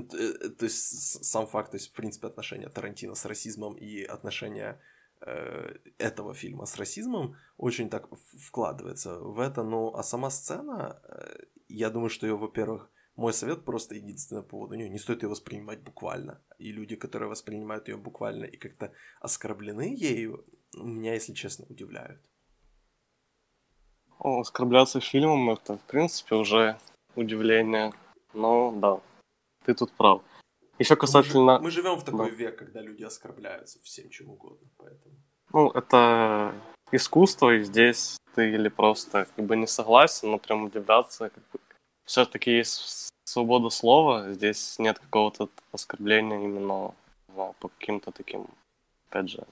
[0.00, 4.80] то есть сам факт, то есть в принципе отношения Тарантино с расизмом и отношения
[5.20, 8.08] э, этого фильма с расизмом очень так
[8.46, 13.64] вкладывается в это, ну а сама сцена, э, я думаю, что ее, во-первых, мой совет
[13.64, 17.96] просто единственный по поводу нее, не стоит ее воспринимать буквально, и люди, которые воспринимают ее
[17.96, 22.20] буквально и как-то оскорблены ею, меня, если честно, удивляют.
[24.18, 26.78] Оскорбляться фильмом это, в принципе, уже
[27.16, 27.92] удивление.
[28.34, 29.00] Но да,
[29.64, 30.22] ты тут прав.
[30.78, 31.58] Еще касательно...
[31.58, 32.36] Мы, живем в такой да.
[32.36, 35.14] век, когда люди оскорбляются всем чем угодно, поэтому...
[35.52, 36.54] Ну, это
[36.90, 41.30] искусство, и здесь ты или просто как бы не согласен, но прям удивляться.
[41.30, 41.60] Как бы...
[42.04, 46.94] Все-таки есть свобода слова, здесь нет какого-то оскорбления именно
[47.36, 48.46] ну, по каким-то таким,
[49.08, 49.44] опять же,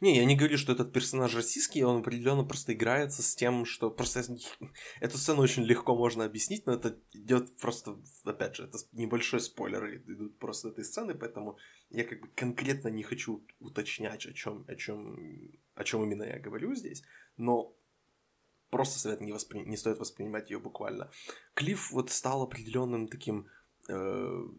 [0.00, 3.90] не, я не говорю, что этот персонаж российский, он определенно просто играется с тем, что
[3.90, 4.24] просто
[5.00, 9.96] эту сцену очень легко можно объяснить, но это идет просто, опять же, это небольшой спойлер
[10.06, 11.58] идут просто этой сцены, поэтому
[11.90, 15.18] я как бы конкретно не хочу уточнять, о чем, о чем,
[15.74, 17.02] о чем именно я говорю здесь,
[17.36, 17.76] но
[18.70, 19.60] просто совет не, воспри...
[19.60, 21.10] не стоит воспринимать ее буквально.
[21.54, 23.46] Клифф вот стал определенным таким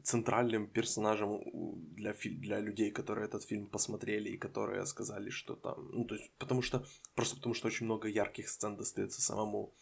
[0.03, 1.41] центральным персонажем
[1.95, 5.89] для, для людей, которые этот фильм посмотрели и которые сказали, что там...
[5.93, 6.85] Ну, то есть, потому что...
[7.15, 9.73] Просто потому что очень много ярких сцен достается самому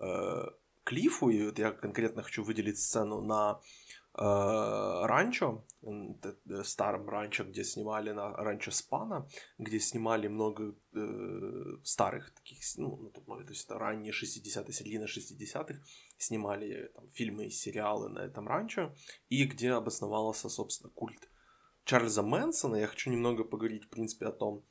[0.00, 0.44] э,
[0.84, 3.87] Клиффу, и вот я конкретно хочу выделить сцену на Э,
[4.20, 9.28] ранчо, э, старом ранчо, где снимали на ранчо Спана,
[9.58, 14.72] где снимали много э, старых таких, ну, на тот момент, то есть это ранние 60-е,
[14.72, 15.80] середина 60-х,
[16.18, 18.94] снимали там, фильмы и сериалы на этом ранчо,
[19.28, 21.28] и где обосновался, собственно, культ
[21.88, 22.76] Чарльза Мэнсона.
[22.76, 24.62] Я хочу немного поговорить, в принципе, о том,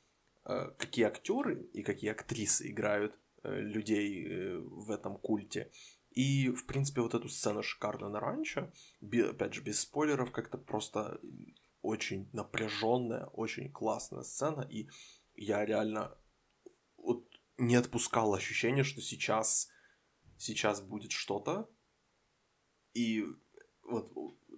[0.44, 5.72] э, какие актеры и какие актрисы играют э, людей э, в этом культе.
[6.18, 11.20] И, в принципе, вот эту сцену шикарно на ранчо, опять же, без спойлеров, как-то просто
[11.80, 14.88] очень напряженная, очень классная сцена, и
[15.36, 16.18] я реально
[16.96, 17.24] вот
[17.56, 19.68] не отпускал ощущение, что сейчас,
[20.38, 21.70] сейчас будет что-то,
[22.94, 23.24] и
[23.84, 24.12] вот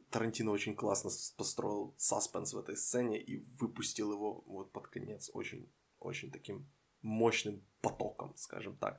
[0.08, 5.70] Тарантино очень классно построил саспенс в этой сцене и выпустил его вот под конец очень,
[5.98, 8.98] очень таким мощным потоком, скажем так.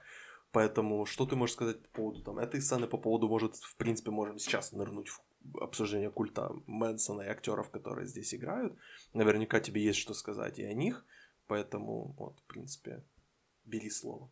[0.52, 4.12] Поэтому что ты можешь сказать по поводу там, этой сцены, по поводу, может, в принципе,
[4.12, 5.22] можем сейчас нырнуть в
[5.62, 8.78] обсуждение культа Мэнсона и актеров, которые здесь играют.
[9.14, 11.06] Наверняка тебе есть что сказать и о них,
[11.48, 13.02] поэтому, вот, в принципе,
[13.64, 14.30] бери слово.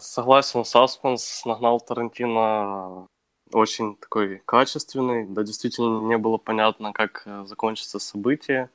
[0.00, 3.06] Согласен, Саспенс нагнал Тарантино
[3.52, 8.70] очень такой качественный, да, действительно не было понятно, как э, закончится событие,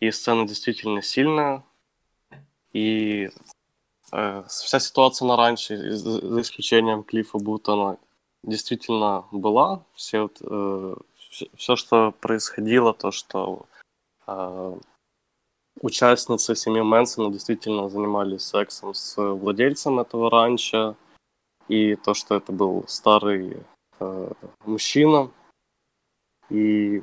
[0.00, 1.64] и сцена действительно сильная,
[2.72, 3.55] и Э,
[4.10, 7.98] вся ситуация на раньше, за исключением Клиффа Бутона,
[8.42, 9.84] действительно была.
[9.94, 10.94] Все, вот, э,
[11.56, 13.66] все, что происходило, то, что
[14.26, 14.78] э,
[15.80, 20.96] участницы семьи Мэнсона действительно занимались сексом с владельцем этого ранчо,
[21.68, 23.62] и то, что это был старый
[23.98, 24.32] э,
[24.64, 25.30] мужчина.
[26.48, 27.02] И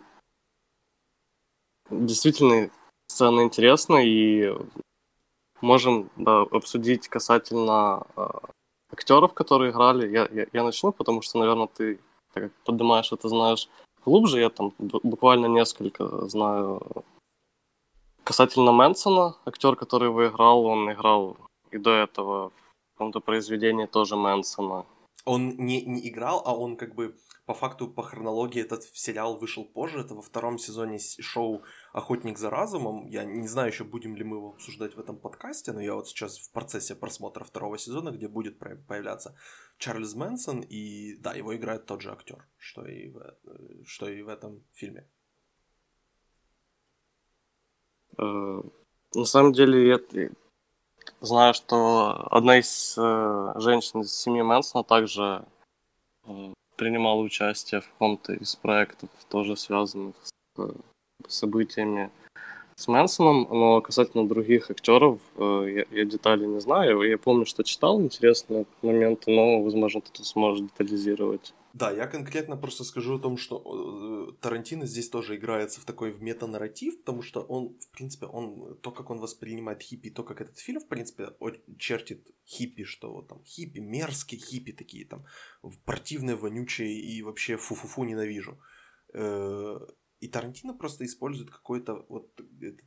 [1.89, 2.69] действительно
[3.07, 4.55] сцена интересная, и
[5.63, 8.27] можем да, обсудить касательно э,
[8.91, 10.11] актеров, которые играли.
[10.11, 11.99] Я, я, я начну, потому что, наверное, ты,
[12.33, 13.69] так как поднимаешь это, знаешь
[14.05, 14.39] глубже.
[14.39, 16.81] Я там буквально несколько знаю.
[18.23, 21.37] Касательно Мэнсона, актер, который его играл, он играл
[21.71, 24.85] и до этого в каком-то произведении тоже Мэнсона.
[25.25, 29.65] Он не, не играл, а он как бы по факту, по хронологии этот сериал вышел
[29.65, 29.99] позже.
[29.99, 33.07] Это во втором сезоне шоу «Охотник за разумом».
[33.07, 36.07] Я не знаю еще, будем ли мы его обсуждать в этом подкасте, но я вот
[36.07, 39.35] сейчас в процессе просмотра второго сезона, где будет появляться
[39.77, 44.21] Чарльз Мэнсон, и да, его играет тот же актер, что и в, э, что и
[44.21, 45.09] в этом фильме.
[48.17, 48.61] Э,
[49.15, 50.29] на самом деле, я
[51.19, 55.45] знаю, что одна из э, женщин из семьи Мэнсона также
[56.75, 60.31] принимала участие в каком-то из проектов, тоже связанных с
[61.27, 62.09] событиями
[62.75, 67.01] с Мэнсоном, но касательно других актеров я, я деталей не знаю.
[67.03, 71.53] Я помню, что читал интересные моменты, но, возможно, кто-то сможет детализировать.
[71.73, 76.11] Да, я конкретно просто скажу о том, что э, Тарантино здесь тоже играется в такой
[76.11, 80.41] в метанарратив, потому что он, в принципе, он, то, как он воспринимает хиппи, то, как
[80.41, 81.29] этот фильм, в принципе,
[81.79, 85.25] чертит хиппи, что вот там хиппи, мерзкие хиппи такие, там,
[85.83, 88.59] противные, вонючие и вообще фу-фу-фу ненавижу.
[89.15, 89.79] Э,
[90.19, 92.85] и Тарантино просто использует какой-то вот этот,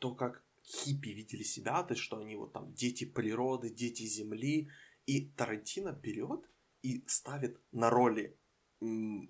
[0.00, 4.68] то, как хиппи видели себя, то есть, что они вот там дети природы, дети земли,
[5.06, 6.51] и Тарантино берет
[6.82, 8.38] и ставит на роли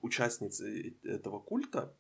[0.01, 1.97] участницы этого культа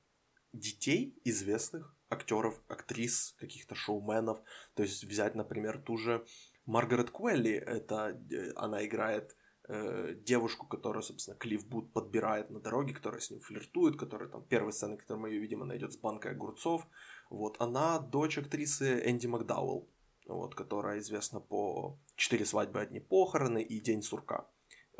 [0.53, 4.41] детей известных актеров, актрис, каких-то шоуменов.
[4.75, 6.25] То есть взять, например, ту же
[6.67, 9.37] Маргарет Куэлли, это э, она играет
[9.69, 14.45] э, девушку, которую, собственно, Клифф Бут подбирает на дороге, которая с ним флиртует, которая там
[14.45, 16.87] первая сцена, которую мы ее видим, она идет с банкой огурцов.
[17.31, 19.89] Вот, она дочь актрисы Энди Макдауэлл,
[20.27, 24.49] вот, которая известна по «Четыре свадьбы, одни похороны» и «День сурка».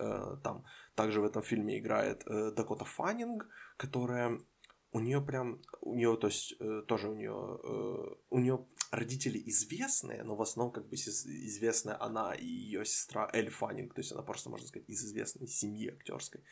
[0.03, 3.47] Э, там также в этом фильме играет э, Дакота Фаннинг,
[3.77, 4.41] которая
[4.93, 7.33] у нее прям, у нее, то есть, э, тоже у нее,
[8.31, 13.49] у нее родители известные, но в основном как бы известная она и ее сестра Эль
[13.49, 16.43] Фаннинг, то есть она просто, можно сказать, из известной семьи актерской.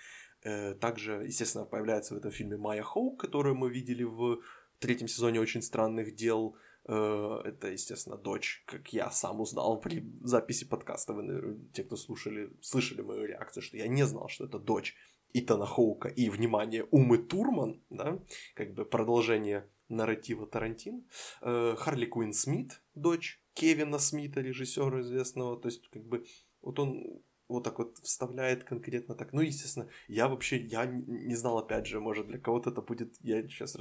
[0.80, 4.40] Также, естественно, появляется в этом фильме Майя Хоук, которую мы видели в
[4.78, 11.12] третьем сезоне «Очень странных дел», это, естественно, дочь, как я сам узнал при записи подкаста.
[11.12, 14.96] Вы, те, кто слушали, слышали мою реакцию, что я не знал, что это дочь
[15.32, 18.18] Итана Хоука и, внимание, Умы Турман, да,
[18.54, 21.02] как бы продолжение нарратива Тарантино.
[21.42, 26.24] Э, Харли Куин Смит, дочь Кевина Смита, режиссера известного, то есть, как бы,
[26.62, 29.32] вот он вот так вот вставляет конкретно так.
[29.32, 33.42] Ну, естественно, я вообще, я не знал, опять же, может, для кого-то это будет, я
[33.42, 33.76] сейчас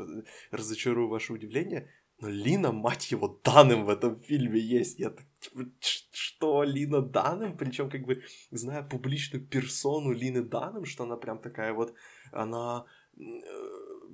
[0.50, 1.88] разочарую ваше удивление,
[2.22, 5.00] но Лина, мать его, Данным в этом фильме есть.
[5.00, 7.58] Я так, типа, что Лина Данным?
[7.58, 11.94] Причем, как бы, зная публичную персону Лины Данным, что она прям такая вот,
[12.32, 12.86] она
[13.18, 13.22] э,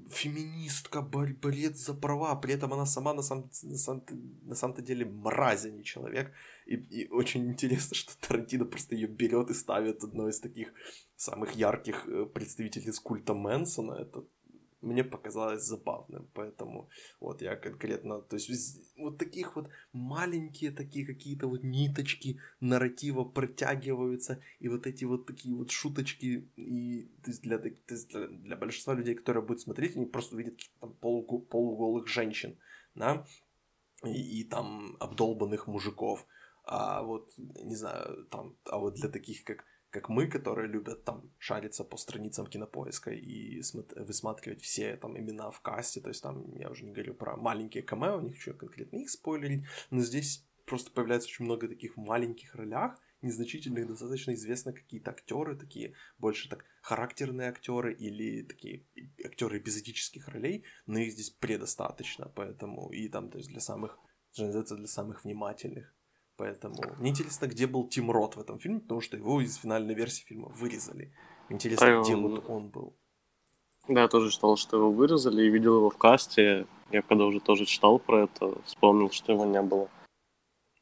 [0.10, 4.04] феминистка, борец за права, при этом она сама на самом, на самом,
[4.44, 6.32] на самом деле мразь, а не человек.
[6.68, 10.74] И, и очень интересно, что Тарантино просто ее берет и ставит одной из таких
[11.16, 13.94] самых ярких э, представителей культа Мэнсона.
[13.94, 14.24] Это
[14.86, 21.48] мне показалось забавным, поэтому вот я конкретно, то есть вот таких вот маленькие такие какие-то
[21.48, 27.58] вот ниточки нарратива протягиваются, и вот эти вот такие вот шуточки, и то есть для,
[27.58, 32.08] то есть для, для большинства людей, которые будут смотреть, они просто каких-то там полуго, полуголых
[32.08, 32.58] женщин,
[32.94, 33.26] да,
[34.04, 36.26] и, и там обдолбанных мужиков,
[36.64, 39.66] а вот, не знаю, там, а вот для таких, как
[39.96, 43.62] как мы, которые любят там шариться по страницам кинопоиска и
[43.96, 47.82] высматривать все там имена в касте, то есть там я уже не говорю про маленькие
[47.82, 53.00] камео, не хочу конкретно их спойлерить, но здесь просто появляется очень много таких маленьких ролях,
[53.22, 58.86] незначительных, достаточно известны какие-то актеры, такие больше так характерные актеры или такие
[59.24, 63.98] актеры эпизодических ролей, но их здесь предостаточно, поэтому и там, то есть для самых,
[64.36, 65.96] для самых внимательных.
[66.38, 69.94] Поэтому мне интересно, где был Тим Рот в этом фильме, потому что его из финальной
[69.94, 71.14] версии фильма вырезали.
[71.50, 72.22] Интересно, а где он...
[72.24, 72.96] вот он был.
[73.88, 76.68] Да, я тоже читал, что его вырезали и видел его в касте.
[76.92, 79.90] Я когда уже тоже читал про это, вспомнил, что его не было.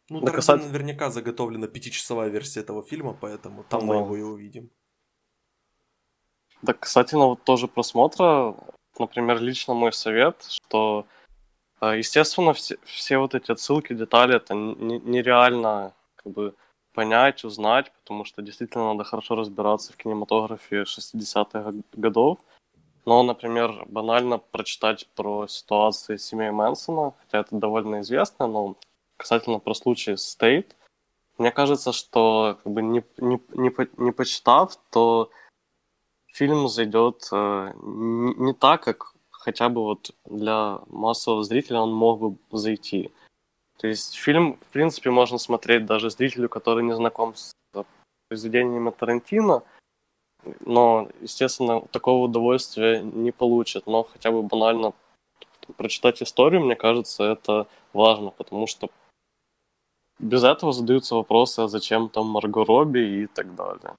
[0.09, 0.61] Ну, да, касат...
[0.61, 3.85] наверняка заготовлена пятичасовая версия этого фильма, поэтому там да.
[3.87, 4.69] мы его и увидим.
[6.61, 8.55] Да, касательно вот тоже просмотра,
[8.97, 11.05] например, лично мой совет, что
[11.91, 16.55] естественно, все, все вот эти отсылки, детали, это нереально как бы
[16.93, 22.39] понять, узнать, потому что действительно надо хорошо разбираться в кинематографе 60-х годов.
[23.05, 28.75] Но, например, банально прочитать про ситуации семьи Мэнсона, хотя это довольно известно, но
[29.17, 30.75] касательно про случай Стейт,
[31.37, 35.29] мне кажется, что как бы не, не, не, не почитав, то
[36.27, 39.12] фильм зайдет э, не, не так, как
[39.43, 43.11] хотя бы вот для массового зрителя он мог бы зайти.
[43.77, 47.51] То есть фильм, в принципе, можно смотреть даже зрителю, который не знаком с
[48.29, 49.63] произведениями Тарантино,
[50.65, 54.93] но, естественно, такого удовольствия не получат, но хотя бы банально
[55.77, 58.89] прочитать историю, мне кажется, это важно, потому что
[60.19, 63.95] без этого задаются вопросы, а зачем там Марго Робби и так далее.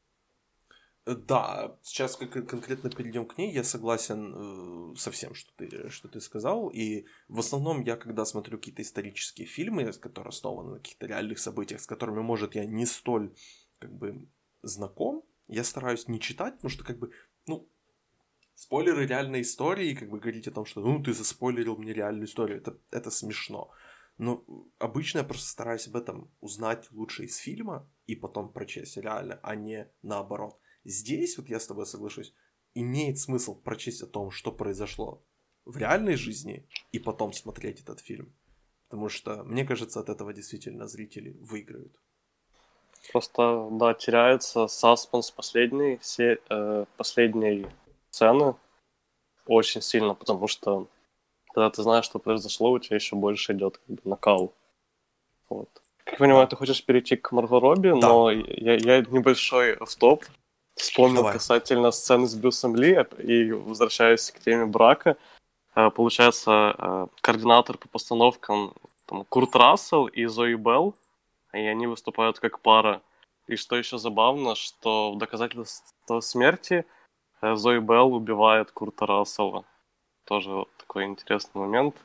[1.06, 6.18] Да, сейчас конкретно перейдем к ней, я согласен э, со всем, что ты, что ты
[6.18, 6.70] сказал.
[6.70, 11.82] И в основном я, когда смотрю какие-то исторические фильмы, которые основаны на каких-то реальных событиях,
[11.82, 13.34] с которыми, может, я не столь
[13.80, 14.26] как бы
[14.62, 17.10] знаком, я стараюсь не читать, потому что как бы,
[17.46, 17.68] ну,
[18.54, 22.58] спойлеры реальной истории, как бы говорить о том, что ну ты заспойлерил мне реальную историю,
[22.58, 23.70] это, это смешно.
[24.16, 24.44] Но
[24.78, 29.54] обычно я просто стараюсь об этом узнать лучше из фильма и потом прочесть реально, а
[29.54, 30.58] не наоборот.
[30.84, 32.32] Здесь, вот я с тобой соглашусь,
[32.74, 35.22] имеет смысл прочесть о том, что произошло
[35.64, 38.34] в реальной жизни, и потом смотреть этот фильм.
[38.88, 41.92] Потому что, мне кажется, от этого действительно зрители выиграют.
[43.12, 47.66] Просто, да, теряется саспенс последней, се, э, последней
[48.10, 48.54] сцены
[49.46, 50.88] очень сильно, потому что
[51.52, 54.54] когда ты знаешь, что произошло, у тебя еще больше идет как бы, накал.
[55.48, 55.68] Вот.
[55.98, 58.08] Как я понимаю, ты хочешь перейти к Марго Робби, да.
[58.08, 60.24] но я, я небольшой автоп
[60.76, 61.34] вспомнил Давай.
[61.34, 65.16] касательно сцены с Брюсом Ли и возвращаюсь к теме брака.
[65.74, 68.74] Э, получается, э, координатор по постановкам
[69.06, 70.94] там, Курт Рассел и Зои Белл,
[71.52, 73.02] и они выступают как пара.
[73.46, 76.84] И что еще забавно, что в доказательство смерти
[77.42, 79.64] э, Зои Белл убивает Курта Рассела.
[80.24, 81.96] Тоже такой интересный момент.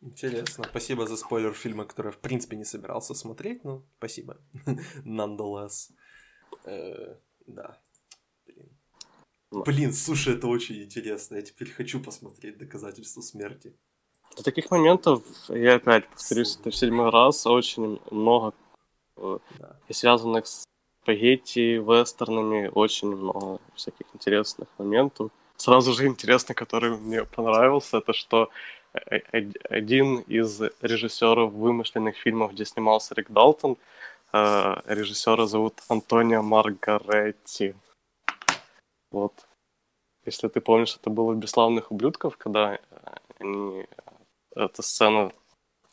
[0.00, 0.64] Интересно.
[0.68, 4.38] Спасибо за спойлер фильма, который я в принципе не собирался смотреть, но спасибо.
[5.04, 5.90] Nonetheless.
[6.64, 7.78] Э, да.
[9.52, 9.92] Блин.
[9.92, 11.36] Слушай, это очень интересно.
[11.36, 13.72] Я теперь хочу посмотреть доказательства смерти.
[14.36, 18.54] До таких моментов, я опять повторюсь, это в седьмой раз, очень много
[19.16, 19.76] да.
[19.88, 20.64] и связанных с
[21.02, 25.30] спагетти, вестернами, очень много всяких интересных моментов.
[25.56, 28.50] Сразу же интересно, который мне понравился, это что
[28.94, 33.76] э, э, один из режиссеров вымышленных фильмов, где снимался Рик Далтон,
[34.32, 37.74] э, режиссера зовут Антонио Маргаретти.
[39.12, 39.46] Вот.
[40.24, 42.78] Если ты помнишь, это было в «Бесславных ублюдков», когда
[43.38, 43.86] они...
[44.54, 45.32] Эта сцена,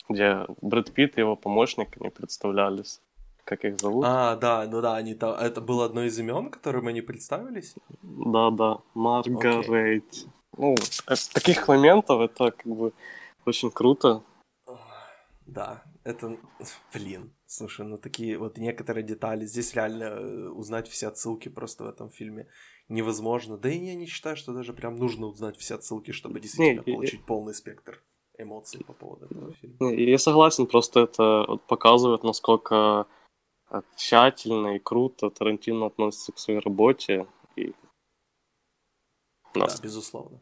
[0.09, 3.01] где Брэд Питт и его помощник, они представлялись
[3.49, 4.05] как их зовут.
[4.05, 7.73] А, да, ну да, они там, это было одно из имен, которым они представились?
[8.03, 10.03] Да, да, Маргарет.
[10.03, 10.29] Okay.
[10.57, 10.75] Ну,
[11.33, 12.93] таких моментов это как бы
[13.45, 14.21] очень круто.
[15.47, 16.37] Да, это,
[16.93, 21.87] блин, слушай, ну такие вот некоторые детали, здесь реально э, узнать все отсылки просто в
[21.87, 22.47] этом фильме
[22.89, 23.57] невозможно.
[23.57, 26.93] Да и я не считаю, что даже прям нужно узнать все отсылки, чтобы действительно не,
[26.93, 27.23] получить и...
[27.23, 28.03] полный спектр
[28.37, 29.93] эмоций по поводу этого фильма.
[29.93, 33.07] Я согласен, просто это показывает, насколько
[33.95, 37.27] тщательно и круто Тарантино относится к своей работе.
[37.55, 37.73] И...
[39.53, 39.67] Да.
[39.67, 40.41] да, безусловно.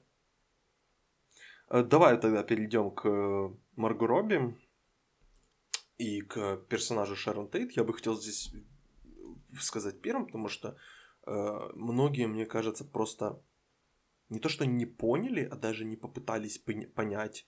[1.69, 4.55] Э, давай тогда перейдем к э, Марго Робби
[5.97, 7.73] и к персонажу Шерон Тейт.
[7.73, 8.53] Я бы хотел здесь
[9.59, 10.75] сказать первым, потому что э,
[11.27, 13.41] многие, мне кажется, просто
[14.29, 16.59] не то что не поняли, а даже не попытались
[16.95, 17.47] понять,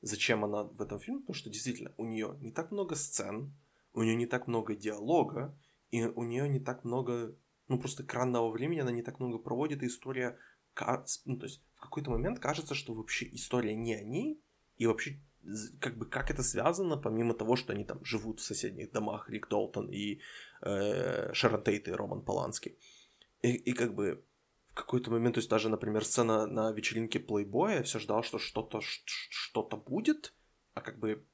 [0.00, 3.54] зачем она в этом фильме, потому что действительно у нее не так много сцен,
[3.92, 5.58] у нее не так много диалога,
[5.90, 7.36] и у нее не так много,
[7.68, 10.38] ну просто экранного времени она не так много проводит, и история,
[11.24, 14.42] ну то есть в какой-то момент кажется, что вообще история не о ней,
[14.76, 15.20] и вообще
[15.80, 19.48] как бы как это связано, помимо того, что они там живут в соседних домах, Рик
[19.48, 20.20] Долтон и
[20.62, 22.78] э, Шерон Тейт и Роман Поланский.
[23.44, 24.24] И, и как бы
[24.68, 28.38] в какой-то момент, то есть даже, например, сцена на вечеринке плейбоя, я все ждал, что
[28.38, 30.32] что-то что-то будет,
[30.72, 31.26] а как бы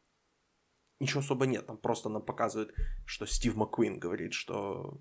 [0.98, 1.66] ничего особо нет.
[1.66, 2.74] Там просто нам показывают,
[3.06, 5.00] что Стив Маккуин говорит, что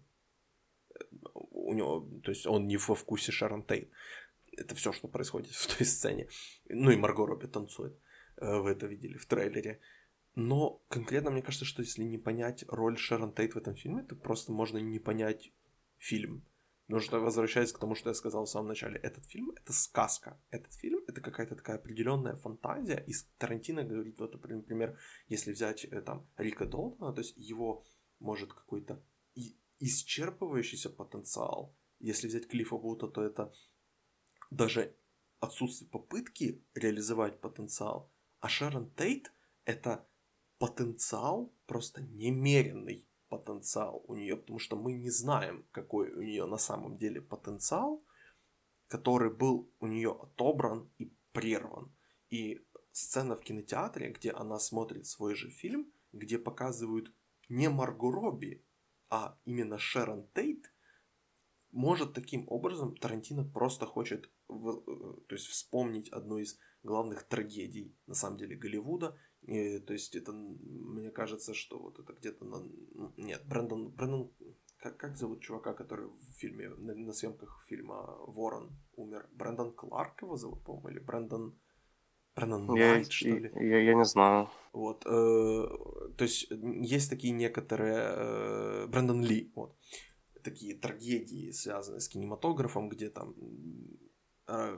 [0.93, 3.89] э, у него, то есть он не во вкусе Шарон Тейт.
[4.55, 6.29] Это все, что происходит в той сцене.
[6.69, 7.97] Ну и Марго Робби танцует.
[8.37, 9.81] Э, вы это видели в трейлере.
[10.35, 14.15] Но конкретно мне кажется, что если не понять роль Шерон Тейт в этом фильме, то
[14.15, 15.51] просто можно не понять
[15.97, 16.45] фильм.
[16.89, 20.41] Потому возвращаясь к тому, что я сказал в самом начале, этот фильм— это сказка.
[20.49, 23.03] Этот фильм— это какая-то такая определенная фантазия.
[23.07, 27.85] И Тарантино говорит, вот, например, если взять э, там Рика Долтона, то есть его
[28.19, 29.03] может какой-то
[29.79, 31.77] исчерпывающийся потенциал.
[31.99, 33.53] Если взять Клиффа Бута, то это
[34.49, 34.95] даже
[35.39, 38.11] отсутствие попытки реализовать потенциал.
[38.39, 39.31] А Шерон Тейт—
[39.65, 40.07] это
[40.57, 46.57] потенциал просто немеренный потенциал у нее, потому что мы не знаем, какой у нее на
[46.57, 48.03] самом деле потенциал,
[48.87, 51.95] который был у нее отобран и прерван.
[52.29, 57.13] И сцена в кинотеатре, где она смотрит свой же фильм, где показывают
[57.49, 58.65] не Марго Робби,
[59.09, 60.71] а именно Шерон Тейт,
[61.71, 67.95] может таким образом Тарантино просто хочет в, э, то есть вспомнить одну из главных трагедий
[68.07, 69.17] на самом деле Голливуда.
[69.43, 74.31] И, то есть это мне кажется, что вот это где-то на ну, нет Брэндон Брэндон
[74.77, 79.27] как, как зовут чувака, который в фильме на, на съемках фильма Ворон умер?
[79.33, 81.57] Брэндон Кларк его зовут, по-моему, или Брэндон
[82.35, 83.51] Брэндон Найт, я, что ли?
[83.55, 84.49] Я, я не знаю.
[84.71, 89.75] Вот, э, то есть есть такие некоторые э, Брэндон Ли, вот
[90.43, 93.35] такие трагедии, связанные с кинематографом, где там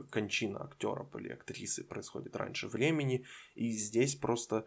[0.09, 4.65] кончина актера или актрисы происходит раньше времени, и здесь просто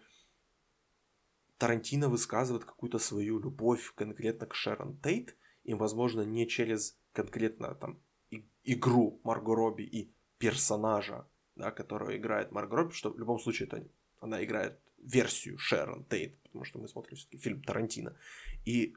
[1.58, 8.02] Тарантино высказывает какую-то свою любовь конкретно к Шерон Тейт, и, возможно, не через конкретно там
[8.64, 13.88] игру Марго Робби и персонажа, да, которого играет Марго Робби, что в любом случае это
[14.20, 18.16] она играет версию Шерон Тейт, потому что мы смотрим все-таки фильм Тарантино.
[18.64, 18.96] И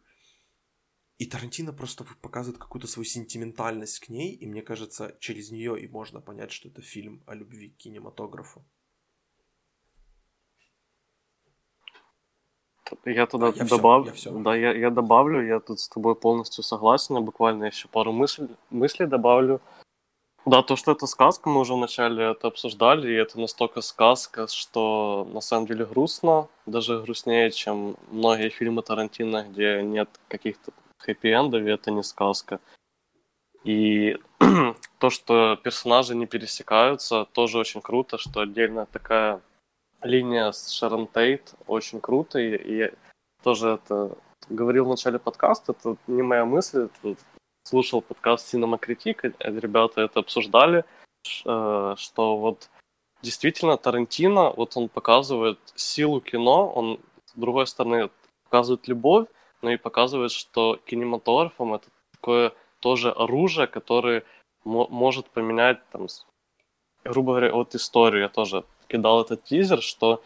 [1.18, 5.88] и Тарантино просто показывает какую-то свою сентиментальность к ней, и мне кажется, через нее и
[5.88, 8.64] можно понять, что это фильм о любви к кинематографу.
[13.04, 14.44] Я туда я добавлю, все, я все.
[14.44, 19.08] да, я, я добавлю, я тут с тобой полностью согласен, буквально еще пару мыслей, мыслей
[19.08, 19.60] добавлю.
[20.46, 25.28] Да, то, что это сказка, мы уже вначале это обсуждали, и это настолько сказка, что
[25.34, 31.70] на самом деле грустно, даже грустнее, чем многие фильмы Тарантино, где нет каких-то хэппи-эндов, и
[31.70, 32.60] это не сказка.
[33.64, 34.18] И
[35.00, 39.42] то, что персонажи не пересекаются, тоже очень круто, что отдельно такая
[40.02, 42.94] линия с Шерон Тейт очень круто, и, и
[43.44, 44.18] тоже это
[44.50, 47.16] говорил в начале подкаста, это не моя мысль, это
[47.64, 50.86] слушал подкаст Cinema Critic, ребята это обсуждали,
[51.46, 52.70] э, что вот
[53.22, 58.10] действительно Тарантино, вот он показывает силу кино, он с другой стороны
[58.46, 59.28] показывает любовь,
[59.62, 64.24] но и показывает, что кинематографом это такое тоже оружие, которое
[64.64, 66.08] может поменять, там,
[67.04, 68.24] грубо говоря, вот историю.
[68.24, 70.22] Я тоже кидал этот тизер, что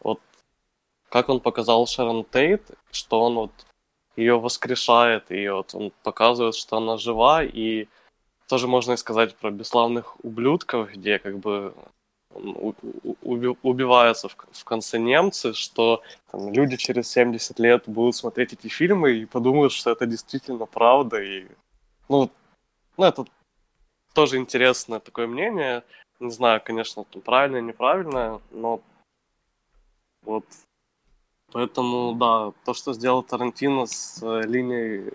[0.00, 0.20] вот
[1.08, 3.52] как он показал Шерон Тейт, что он вот
[4.16, 7.86] ее воскрешает, и вот он показывает, что она жива, и
[8.48, 11.74] тоже можно и сказать про бесславных ублюдков, где как бы
[13.62, 19.26] убиваются в, конце немцы, что там, люди через 70 лет будут смотреть эти фильмы и
[19.26, 21.22] подумают, что это действительно правда.
[21.22, 21.46] И,
[22.08, 22.30] ну,
[22.96, 23.24] ну, это
[24.14, 25.82] тоже интересное такое мнение.
[26.20, 28.80] Не знаю, конечно, там, правильное, неправильное, но
[30.22, 30.44] вот
[31.52, 35.10] Поэтому, да, то, что сделал Тарантино с э, линией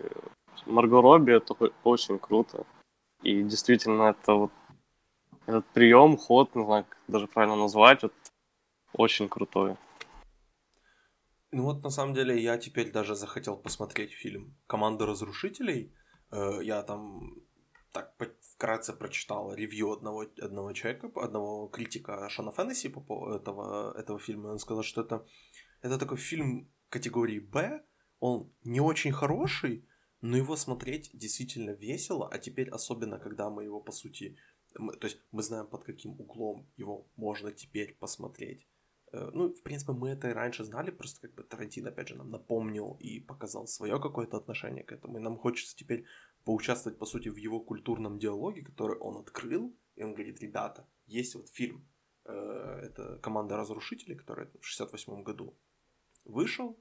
[0.66, 2.66] Марго Робби, это очень круто.
[3.22, 4.52] И действительно, это вот
[5.52, 8.14] этот прием, ход, не знаю, как даже правильно назвать, вот,
[8.94, 9.78] очень крутой.
[11.52, 15.94] Ну вот, на самом деле, я теперь даже захотел посмотреть фильм «Команда разрушителей».
[16.32, 17.34] Э, я там
[17.92, 18.16] так
[18.54, 24.50] вкратце прочитал ревью одного, одного человека, одного критика Шона Фэннесси по поводу этого, этого фильма.
[24.50, 25.26] Он сказал, что это,
[25.82, 27.84] это такой фильм категории «Б»,
[28.20, 29.88] он не очень хороший,
[30.22, 34.38] но его смотреть действительно весело, а теперь особенно, когда мы его, по сути,
[34.78, 38.68] мы, то есть мы знаем, под каким углом его можно теперь посмотреть.
[39.12, 42.16] Э, ну, в принципе, мы это и раньше знали, просто как бы Тарантино, опять же,
[42.16, 45.18] нам напомнил и показал свое какое-то отношение к этому.
[45.18, 46.06] И нам хочется теперь
[46.44, 49.76] поучаствовать, по сути, в его культурном диалоге, который он открыл.
[49.96, 51.88] И он говорит, ребята, есть вот фильм,
[52.26, 55.58] э, это «Команда разрушителей», который в 68 году
[56.24, 56.80] вышел,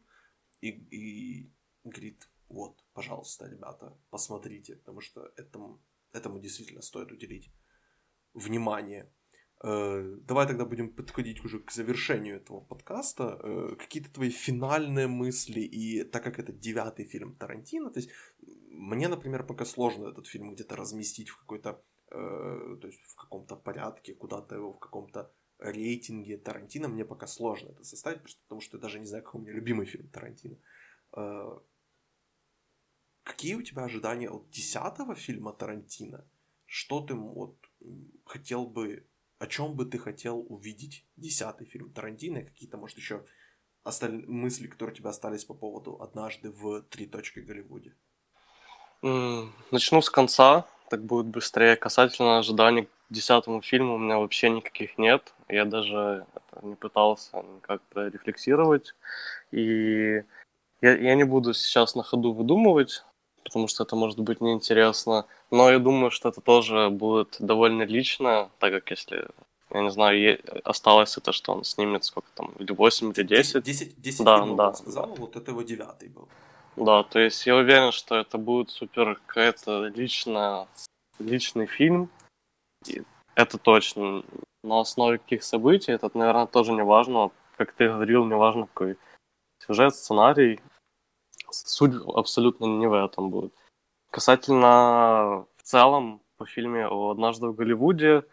[0.60, 1.52] и, и
[1.84, 5.82] говорит, вот, пожалуйста, ребята, посмотрите, потому что этому,
[6.12, 7.50] этому действительно стоит уделить
[8.34, 9.10] внимание.
[9.62, 13.38] Э, давай тогда будем подходить уже к завершению этого подкаста.
[13.42, 18.10] Э, какие-то твои финальные мысли, и так как это девятый фильм Тарантино, то есть
[18.70, 23.56] мне, например, пока сложно этот фильм где-то разместить в какой-то, э, то есть в каком-то
[23.56, 28.78] порядке, куда-то его в каком-то рейтинге Тарантино, мне пока сложно это составить, просто потому что
[28.78, 30.56] я даже не знаю, какой у меня любимый фильм Тарантино.
[33.22, 36.26] Какие у тебя ожидания от десятого фильма Тарантино?
[36.64, 37.59] Что ты вот
[38.24, 39.06] хотел бы,
[39.38, 43.24] о чем бы ты хотел увидеть десятый фильм Тарантино, какие-то, может, еще
[43.82, 44.24] осталь...
[44.26, 47.94] мысли, которые у тебя остались по поводу «Однажды в три точки Голливуде»?
[49.02, 51.76] Начну с конца, так будет быстрее.
[51.76, 55.32] Касательно ожиданий к десятому фильму у меня вообще никаких нет.
[55.48, 56.26] Я даже
[56.62, 58.94] не пытался никак прорефлексировать.
[59.52, 60.22] И
[60.82, 63.04] я, я не буду сейчас на ходу выдумывать,
[63.44, 65.26] потому что это может быть неинтересно.
[65.50, 69.28] Но я думаю, что это тоже будет довольно лично, так как если,
[69.70, 73.62] я не знаю, осталось это, что он снимет сколько там, или 8, или 10.
[73.62, 75.14] 10, 10 да, фильмов да, он сказал, да.
[75.20, 76.28] вот это его девятый был.
[76.76, 80.66] Да, то есть я уверен, что это будет супер какая-то личная,
[81.18, 82.08] личный фильм.
[82.86, 83.02] И
[83.34, 84.22] это точно.
[84.62, 87.30] На основе каких событий, это, наверное, тоже не важно.
[87.56, 88.96] Как ты говорил, не важно какой
[89.66, 90.60] сюжет, сценарий.
[91.50, 93.52] Суть абсолютно не в этом будет.
[94.10, 98.24] Касательно в целом по фильме «Однажды в Голливуде»,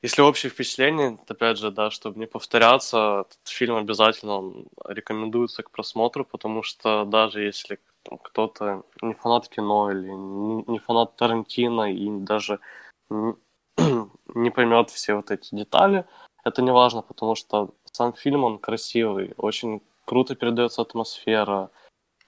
[0.00, 6.24] если общее впечатление, опять же, да, чтобы не повторяться, этот фильм обязательно рекомендуется к просмотру,
[6.24, 7.80] потому что даже если
[8.22, 12.60] кто-то не фанат кино или не, фанат Тарантино и даже
[13.10, 16.04] не, поймет все вот эти детали,
[16.44, 21.70] это не важно, потому что сам фильм, он красивый, очень круто передается атмосфера,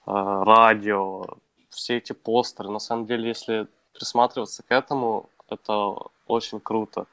[0.05, 1.25] радио,
[1.69, 2.69] все эти постеры.
[2.69, 5.95] На самом деле, если присматриваться к этому, это
[6.27, 7.05] очень круто.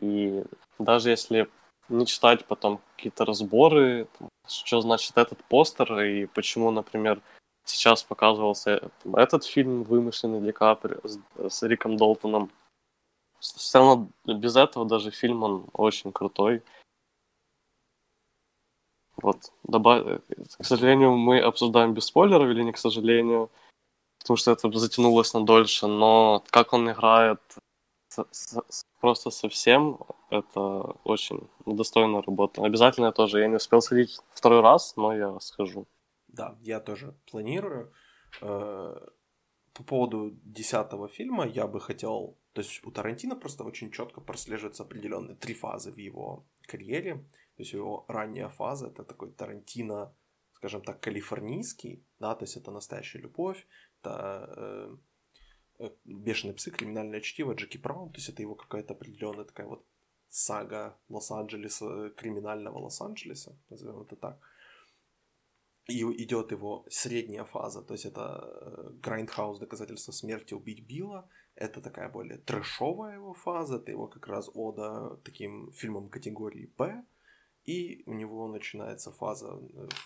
[0.00, 0.44] И
[0.78, 1.48] даже если
[1.88, 4.08] не читать потом какие-то разборы,
[4.48, 7.20] что значит этот постер и почему, например,
[7.64, 10.96] сейчас показывался этот фильм вымышленный Ди Капри
[11.48, 12.50] с Риком Долтоном.
[13.40, 16.62] Все равно без этого даже фильм он очень крутой.
[19.24, 20.20] Вот, добав...
[20.58, 23.50] к сожалению, мы обсуждаем без спойлеров или не к сожалению,
[24.18, 27.40] потому что это затянулось на дольше, но как он играет
[28.08, 29.98] с, с, просто совсем,
[30.28, 30.60] это
[31.04, 32.62] очень достойная работа.
[32.62, 33.40] Обязательно тоже.
[33.40, 35.86] Я не успел сходить второй раз, но я схожу.
[36.28, 37.94] Да, я тоже планирую.
[38.42, 39.08] Э,
[39.72, 42.36] по поводу десятого фильма я бы хотел...
[42.52, 47.24] То есть у Тарантино просто очень четко прослеживаются определенные три фазы в его карьере.
[47.56, 50.14] То есть его ранняя фаза— это такой Тарантино,
[50.52, 53.66] скажем так, калифорнийский, да, то есть это настоящая любовь,
[54.00, 54.96] это э,
[55.78, 59.84] Э, Бешеные псы, криминальное чтиво, Джеки Браун, то есть это его какая-то определенная такая вот
[60.28, 64.38] сага Лос-Анджелеса, криминального Лос-Анджелеса, назовем это так.
[65.86, 71.28] И идет его средняя фаза, то есть это Грайндхаус, доказательство смерти, убить Билла.
[71.56, 77.04] Это такая более трэшовая его фаза, это его как раз ода таким фильмам категории Б.
[77.64, 79.58] И у него начинается фаза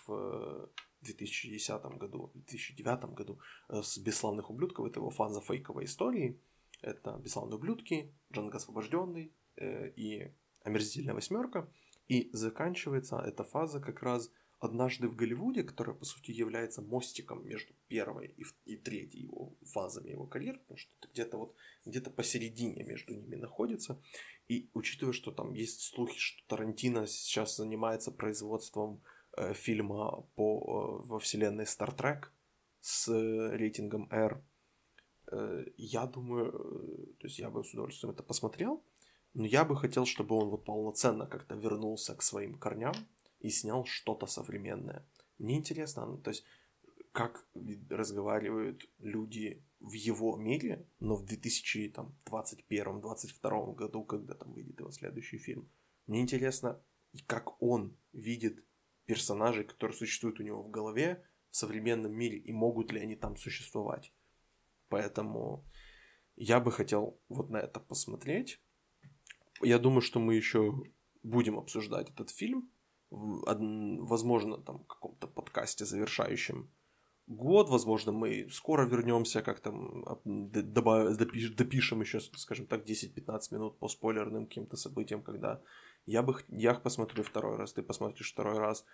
[0.07, 0.71] в
[1.03, 3.39] 2010 году, 2009 году
[3.69, 4.87] э, с «Бесславных ублюдков».
[4.87, 6.41] Это его фаза фейковой истории.
[6.83, 10.33] Это «Бесславные ублюдки», «Джанго освобожденный» э, и
[10.65, 11.69] «Омерзительная восьмерка».
[12.09, 14.31] И заканчивается эта фаза как раз
[14.61, 20.11] «Однажды в Голливуде», которая, по сути, является мостиком между первой и, и третьей его фазами
[20.11, 21.55] его карьеры, потому что где-то вот
[21.85, 24.01] где-то посередине между ними находится.
[24.49, 29.03] И учитывая, что там есть слухи, что Тарантино сейчас занимается производством
[29.39, 32.25] Э, фильма по, э, во вселенной Star Trek
[32.81, 34.43] с рейтингом R.
[35.31, 36.53] Э, я думаю,
[37.21, 38.83] то есть я бы с удовольствием это посмотрел,
[39.35, 42.95] но я бы хотел, чтобы он вот полноценно как-то вернулся к своим корням
[43.39, 45.07] и снял что-то современное.
[45.39, 46.45] Мне интересно, ну, то есть
[47.19, 47.45] как
[47.91, 55.69] разговаривают люди в его мире, но в 2021-2022 году, когда там выйдет его следующий фильм.
[56.07, 56.81] Мне интересно,
[57.27, 58.65] как он видит
[59.05, 63.37] персонажей, которые существуют у него в голове в современном мире и могут ли они там
[63.37, 64.13] существовать.
[64.89, 65.65] Поэтому
[66.37, 68.63] я бы хотел вот на это посмотреть.
[69.61, 70.73] Я думаю, что мы еще
[71.25, 72.71] будем обсуждать этот фильм.
[73.11, 76.71] Возможно, там в каком-то подкасте завершающем
[77.29, 77.69] год.
[77.69, 81.17] Возможно, мы скоро вернемся, как там добав...
[81.57, 85.61] допишем еще, скажем так, 10-15 минут по спойлерным каким-то событиям, когда
[86.07, 88.85] я бы я посмотрю второй раз, ты посмотришь второй раз.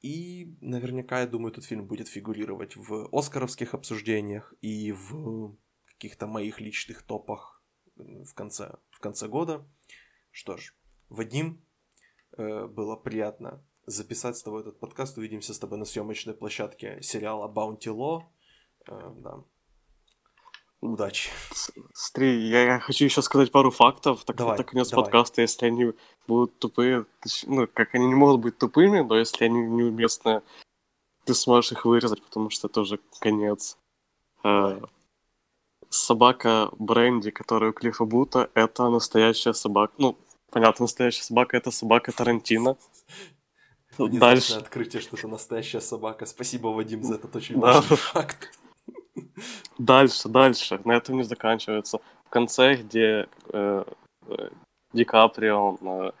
[0.00, 6.60] И наверняка, я думаю, этот фильм будет фигурировать в оскаровских обсуждениях и в каких-то моих
[6.60, 7.62] личных топах
[7.96, 9.66] в конце, в конце года.
[10.30, 10.74] Что ж,
[11.08, 11.60] Вадим,
[12.38, 15.18] э, было приятно записать с тобой этот подкаст.
[15.18, 18.22] Увидимся с тобой на съемочной площадке сериала Bounty Law.
[18.88, 19.44] Э, да,
[20.80, 21.28] Удачи.
[21.92, 25.04] Смотри, я хочу еще сказать пару фактов, так, давай, так конец давай.
[25.04, 25.92] подкаста, если они
[26.26, 27.04] будут тупые,
[27.46, 30.42] ну, как они не могут быть тупыми, но если они неуместные,
[31.26, 33.76] ты сможешь их вырезать, потому что это уже конец.
[34.42, 34.80] Э,
[35.90, 39.92] собака Бренди, которая у Клиффа Бута, это настоящая собака.
[39.98, 40.16] Ну,
[40.50, 42.78] понятно, настоящая собака, это собака Тарантино.
[43.98, 44.54] Дальше.
[44.54, 46.26] открытие, что это настоящая собака.
[46.26, 48.52] Спасибо, Вадим, за этот очень важный факт.
[49.78, 50.80] Дальше, дальше.
[50.84, 52.00] На этом не заканчивается.
[52.24, 53.84] В конце, где э,
[54.28, 54.48] э,
[54.92, 56.12] Ди Каприо э,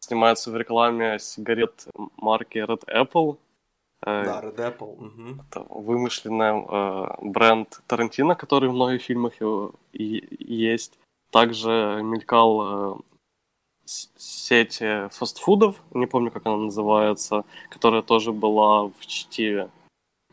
[0.00, 3.38] снимается в рекламе сигарет марки Red Apple.
[4.02, 4.94] Э, да, Red Apple.
[4.94, 5.42] Угу.
[5.48, 10.98] Это вымышленный э, бренд Тарантино, который в многих фильмах и, и есть.
[11.30, 12.96] Также мелькал э,
[13.86, 19.70] сеть фастфудов, не помню, как она называется, которая тоже была в чтиве.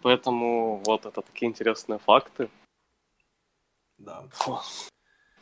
[0.02, 2.50] Поэтому вот это такие интересные факты.
[3.98, 4.26] Да.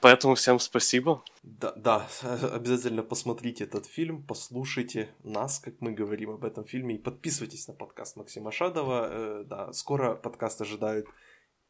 [0.01, 1.24] Поэтому всем спасибо.
[1.43, 2.07] Да, да,
[2.53, 7.76] обязательно посмотрите этот фильм, послушайте нас, как мы говорим об этом фильме, и подписывайтесь на
[7.76, 9.07] подкаст Максима Шадова.
[9.09, 11.05] Э, да, скоро подкаст ожидает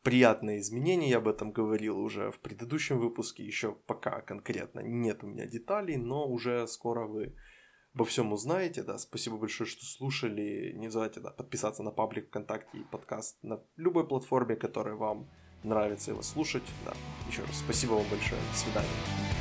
[0.04, 5.28] приятные изменения, я об этом говорил уже в предыдущем выпуске, еще пока конкретно нет у
[5.28, 7.36] меня деталей, но уже скоро вы
[7.93, 12.80] обо всем узнаете, да, спасибо большое, что слушали, не забывайте, да, подписаться на паблик ВКонтакте
[12.80, 15.30] и подкаст на любой платформе, которая вам
[15.64, 16.93] нравится его слушать, да,
[17.28, 19.40] еще раз спасибо вам большое, до свидания.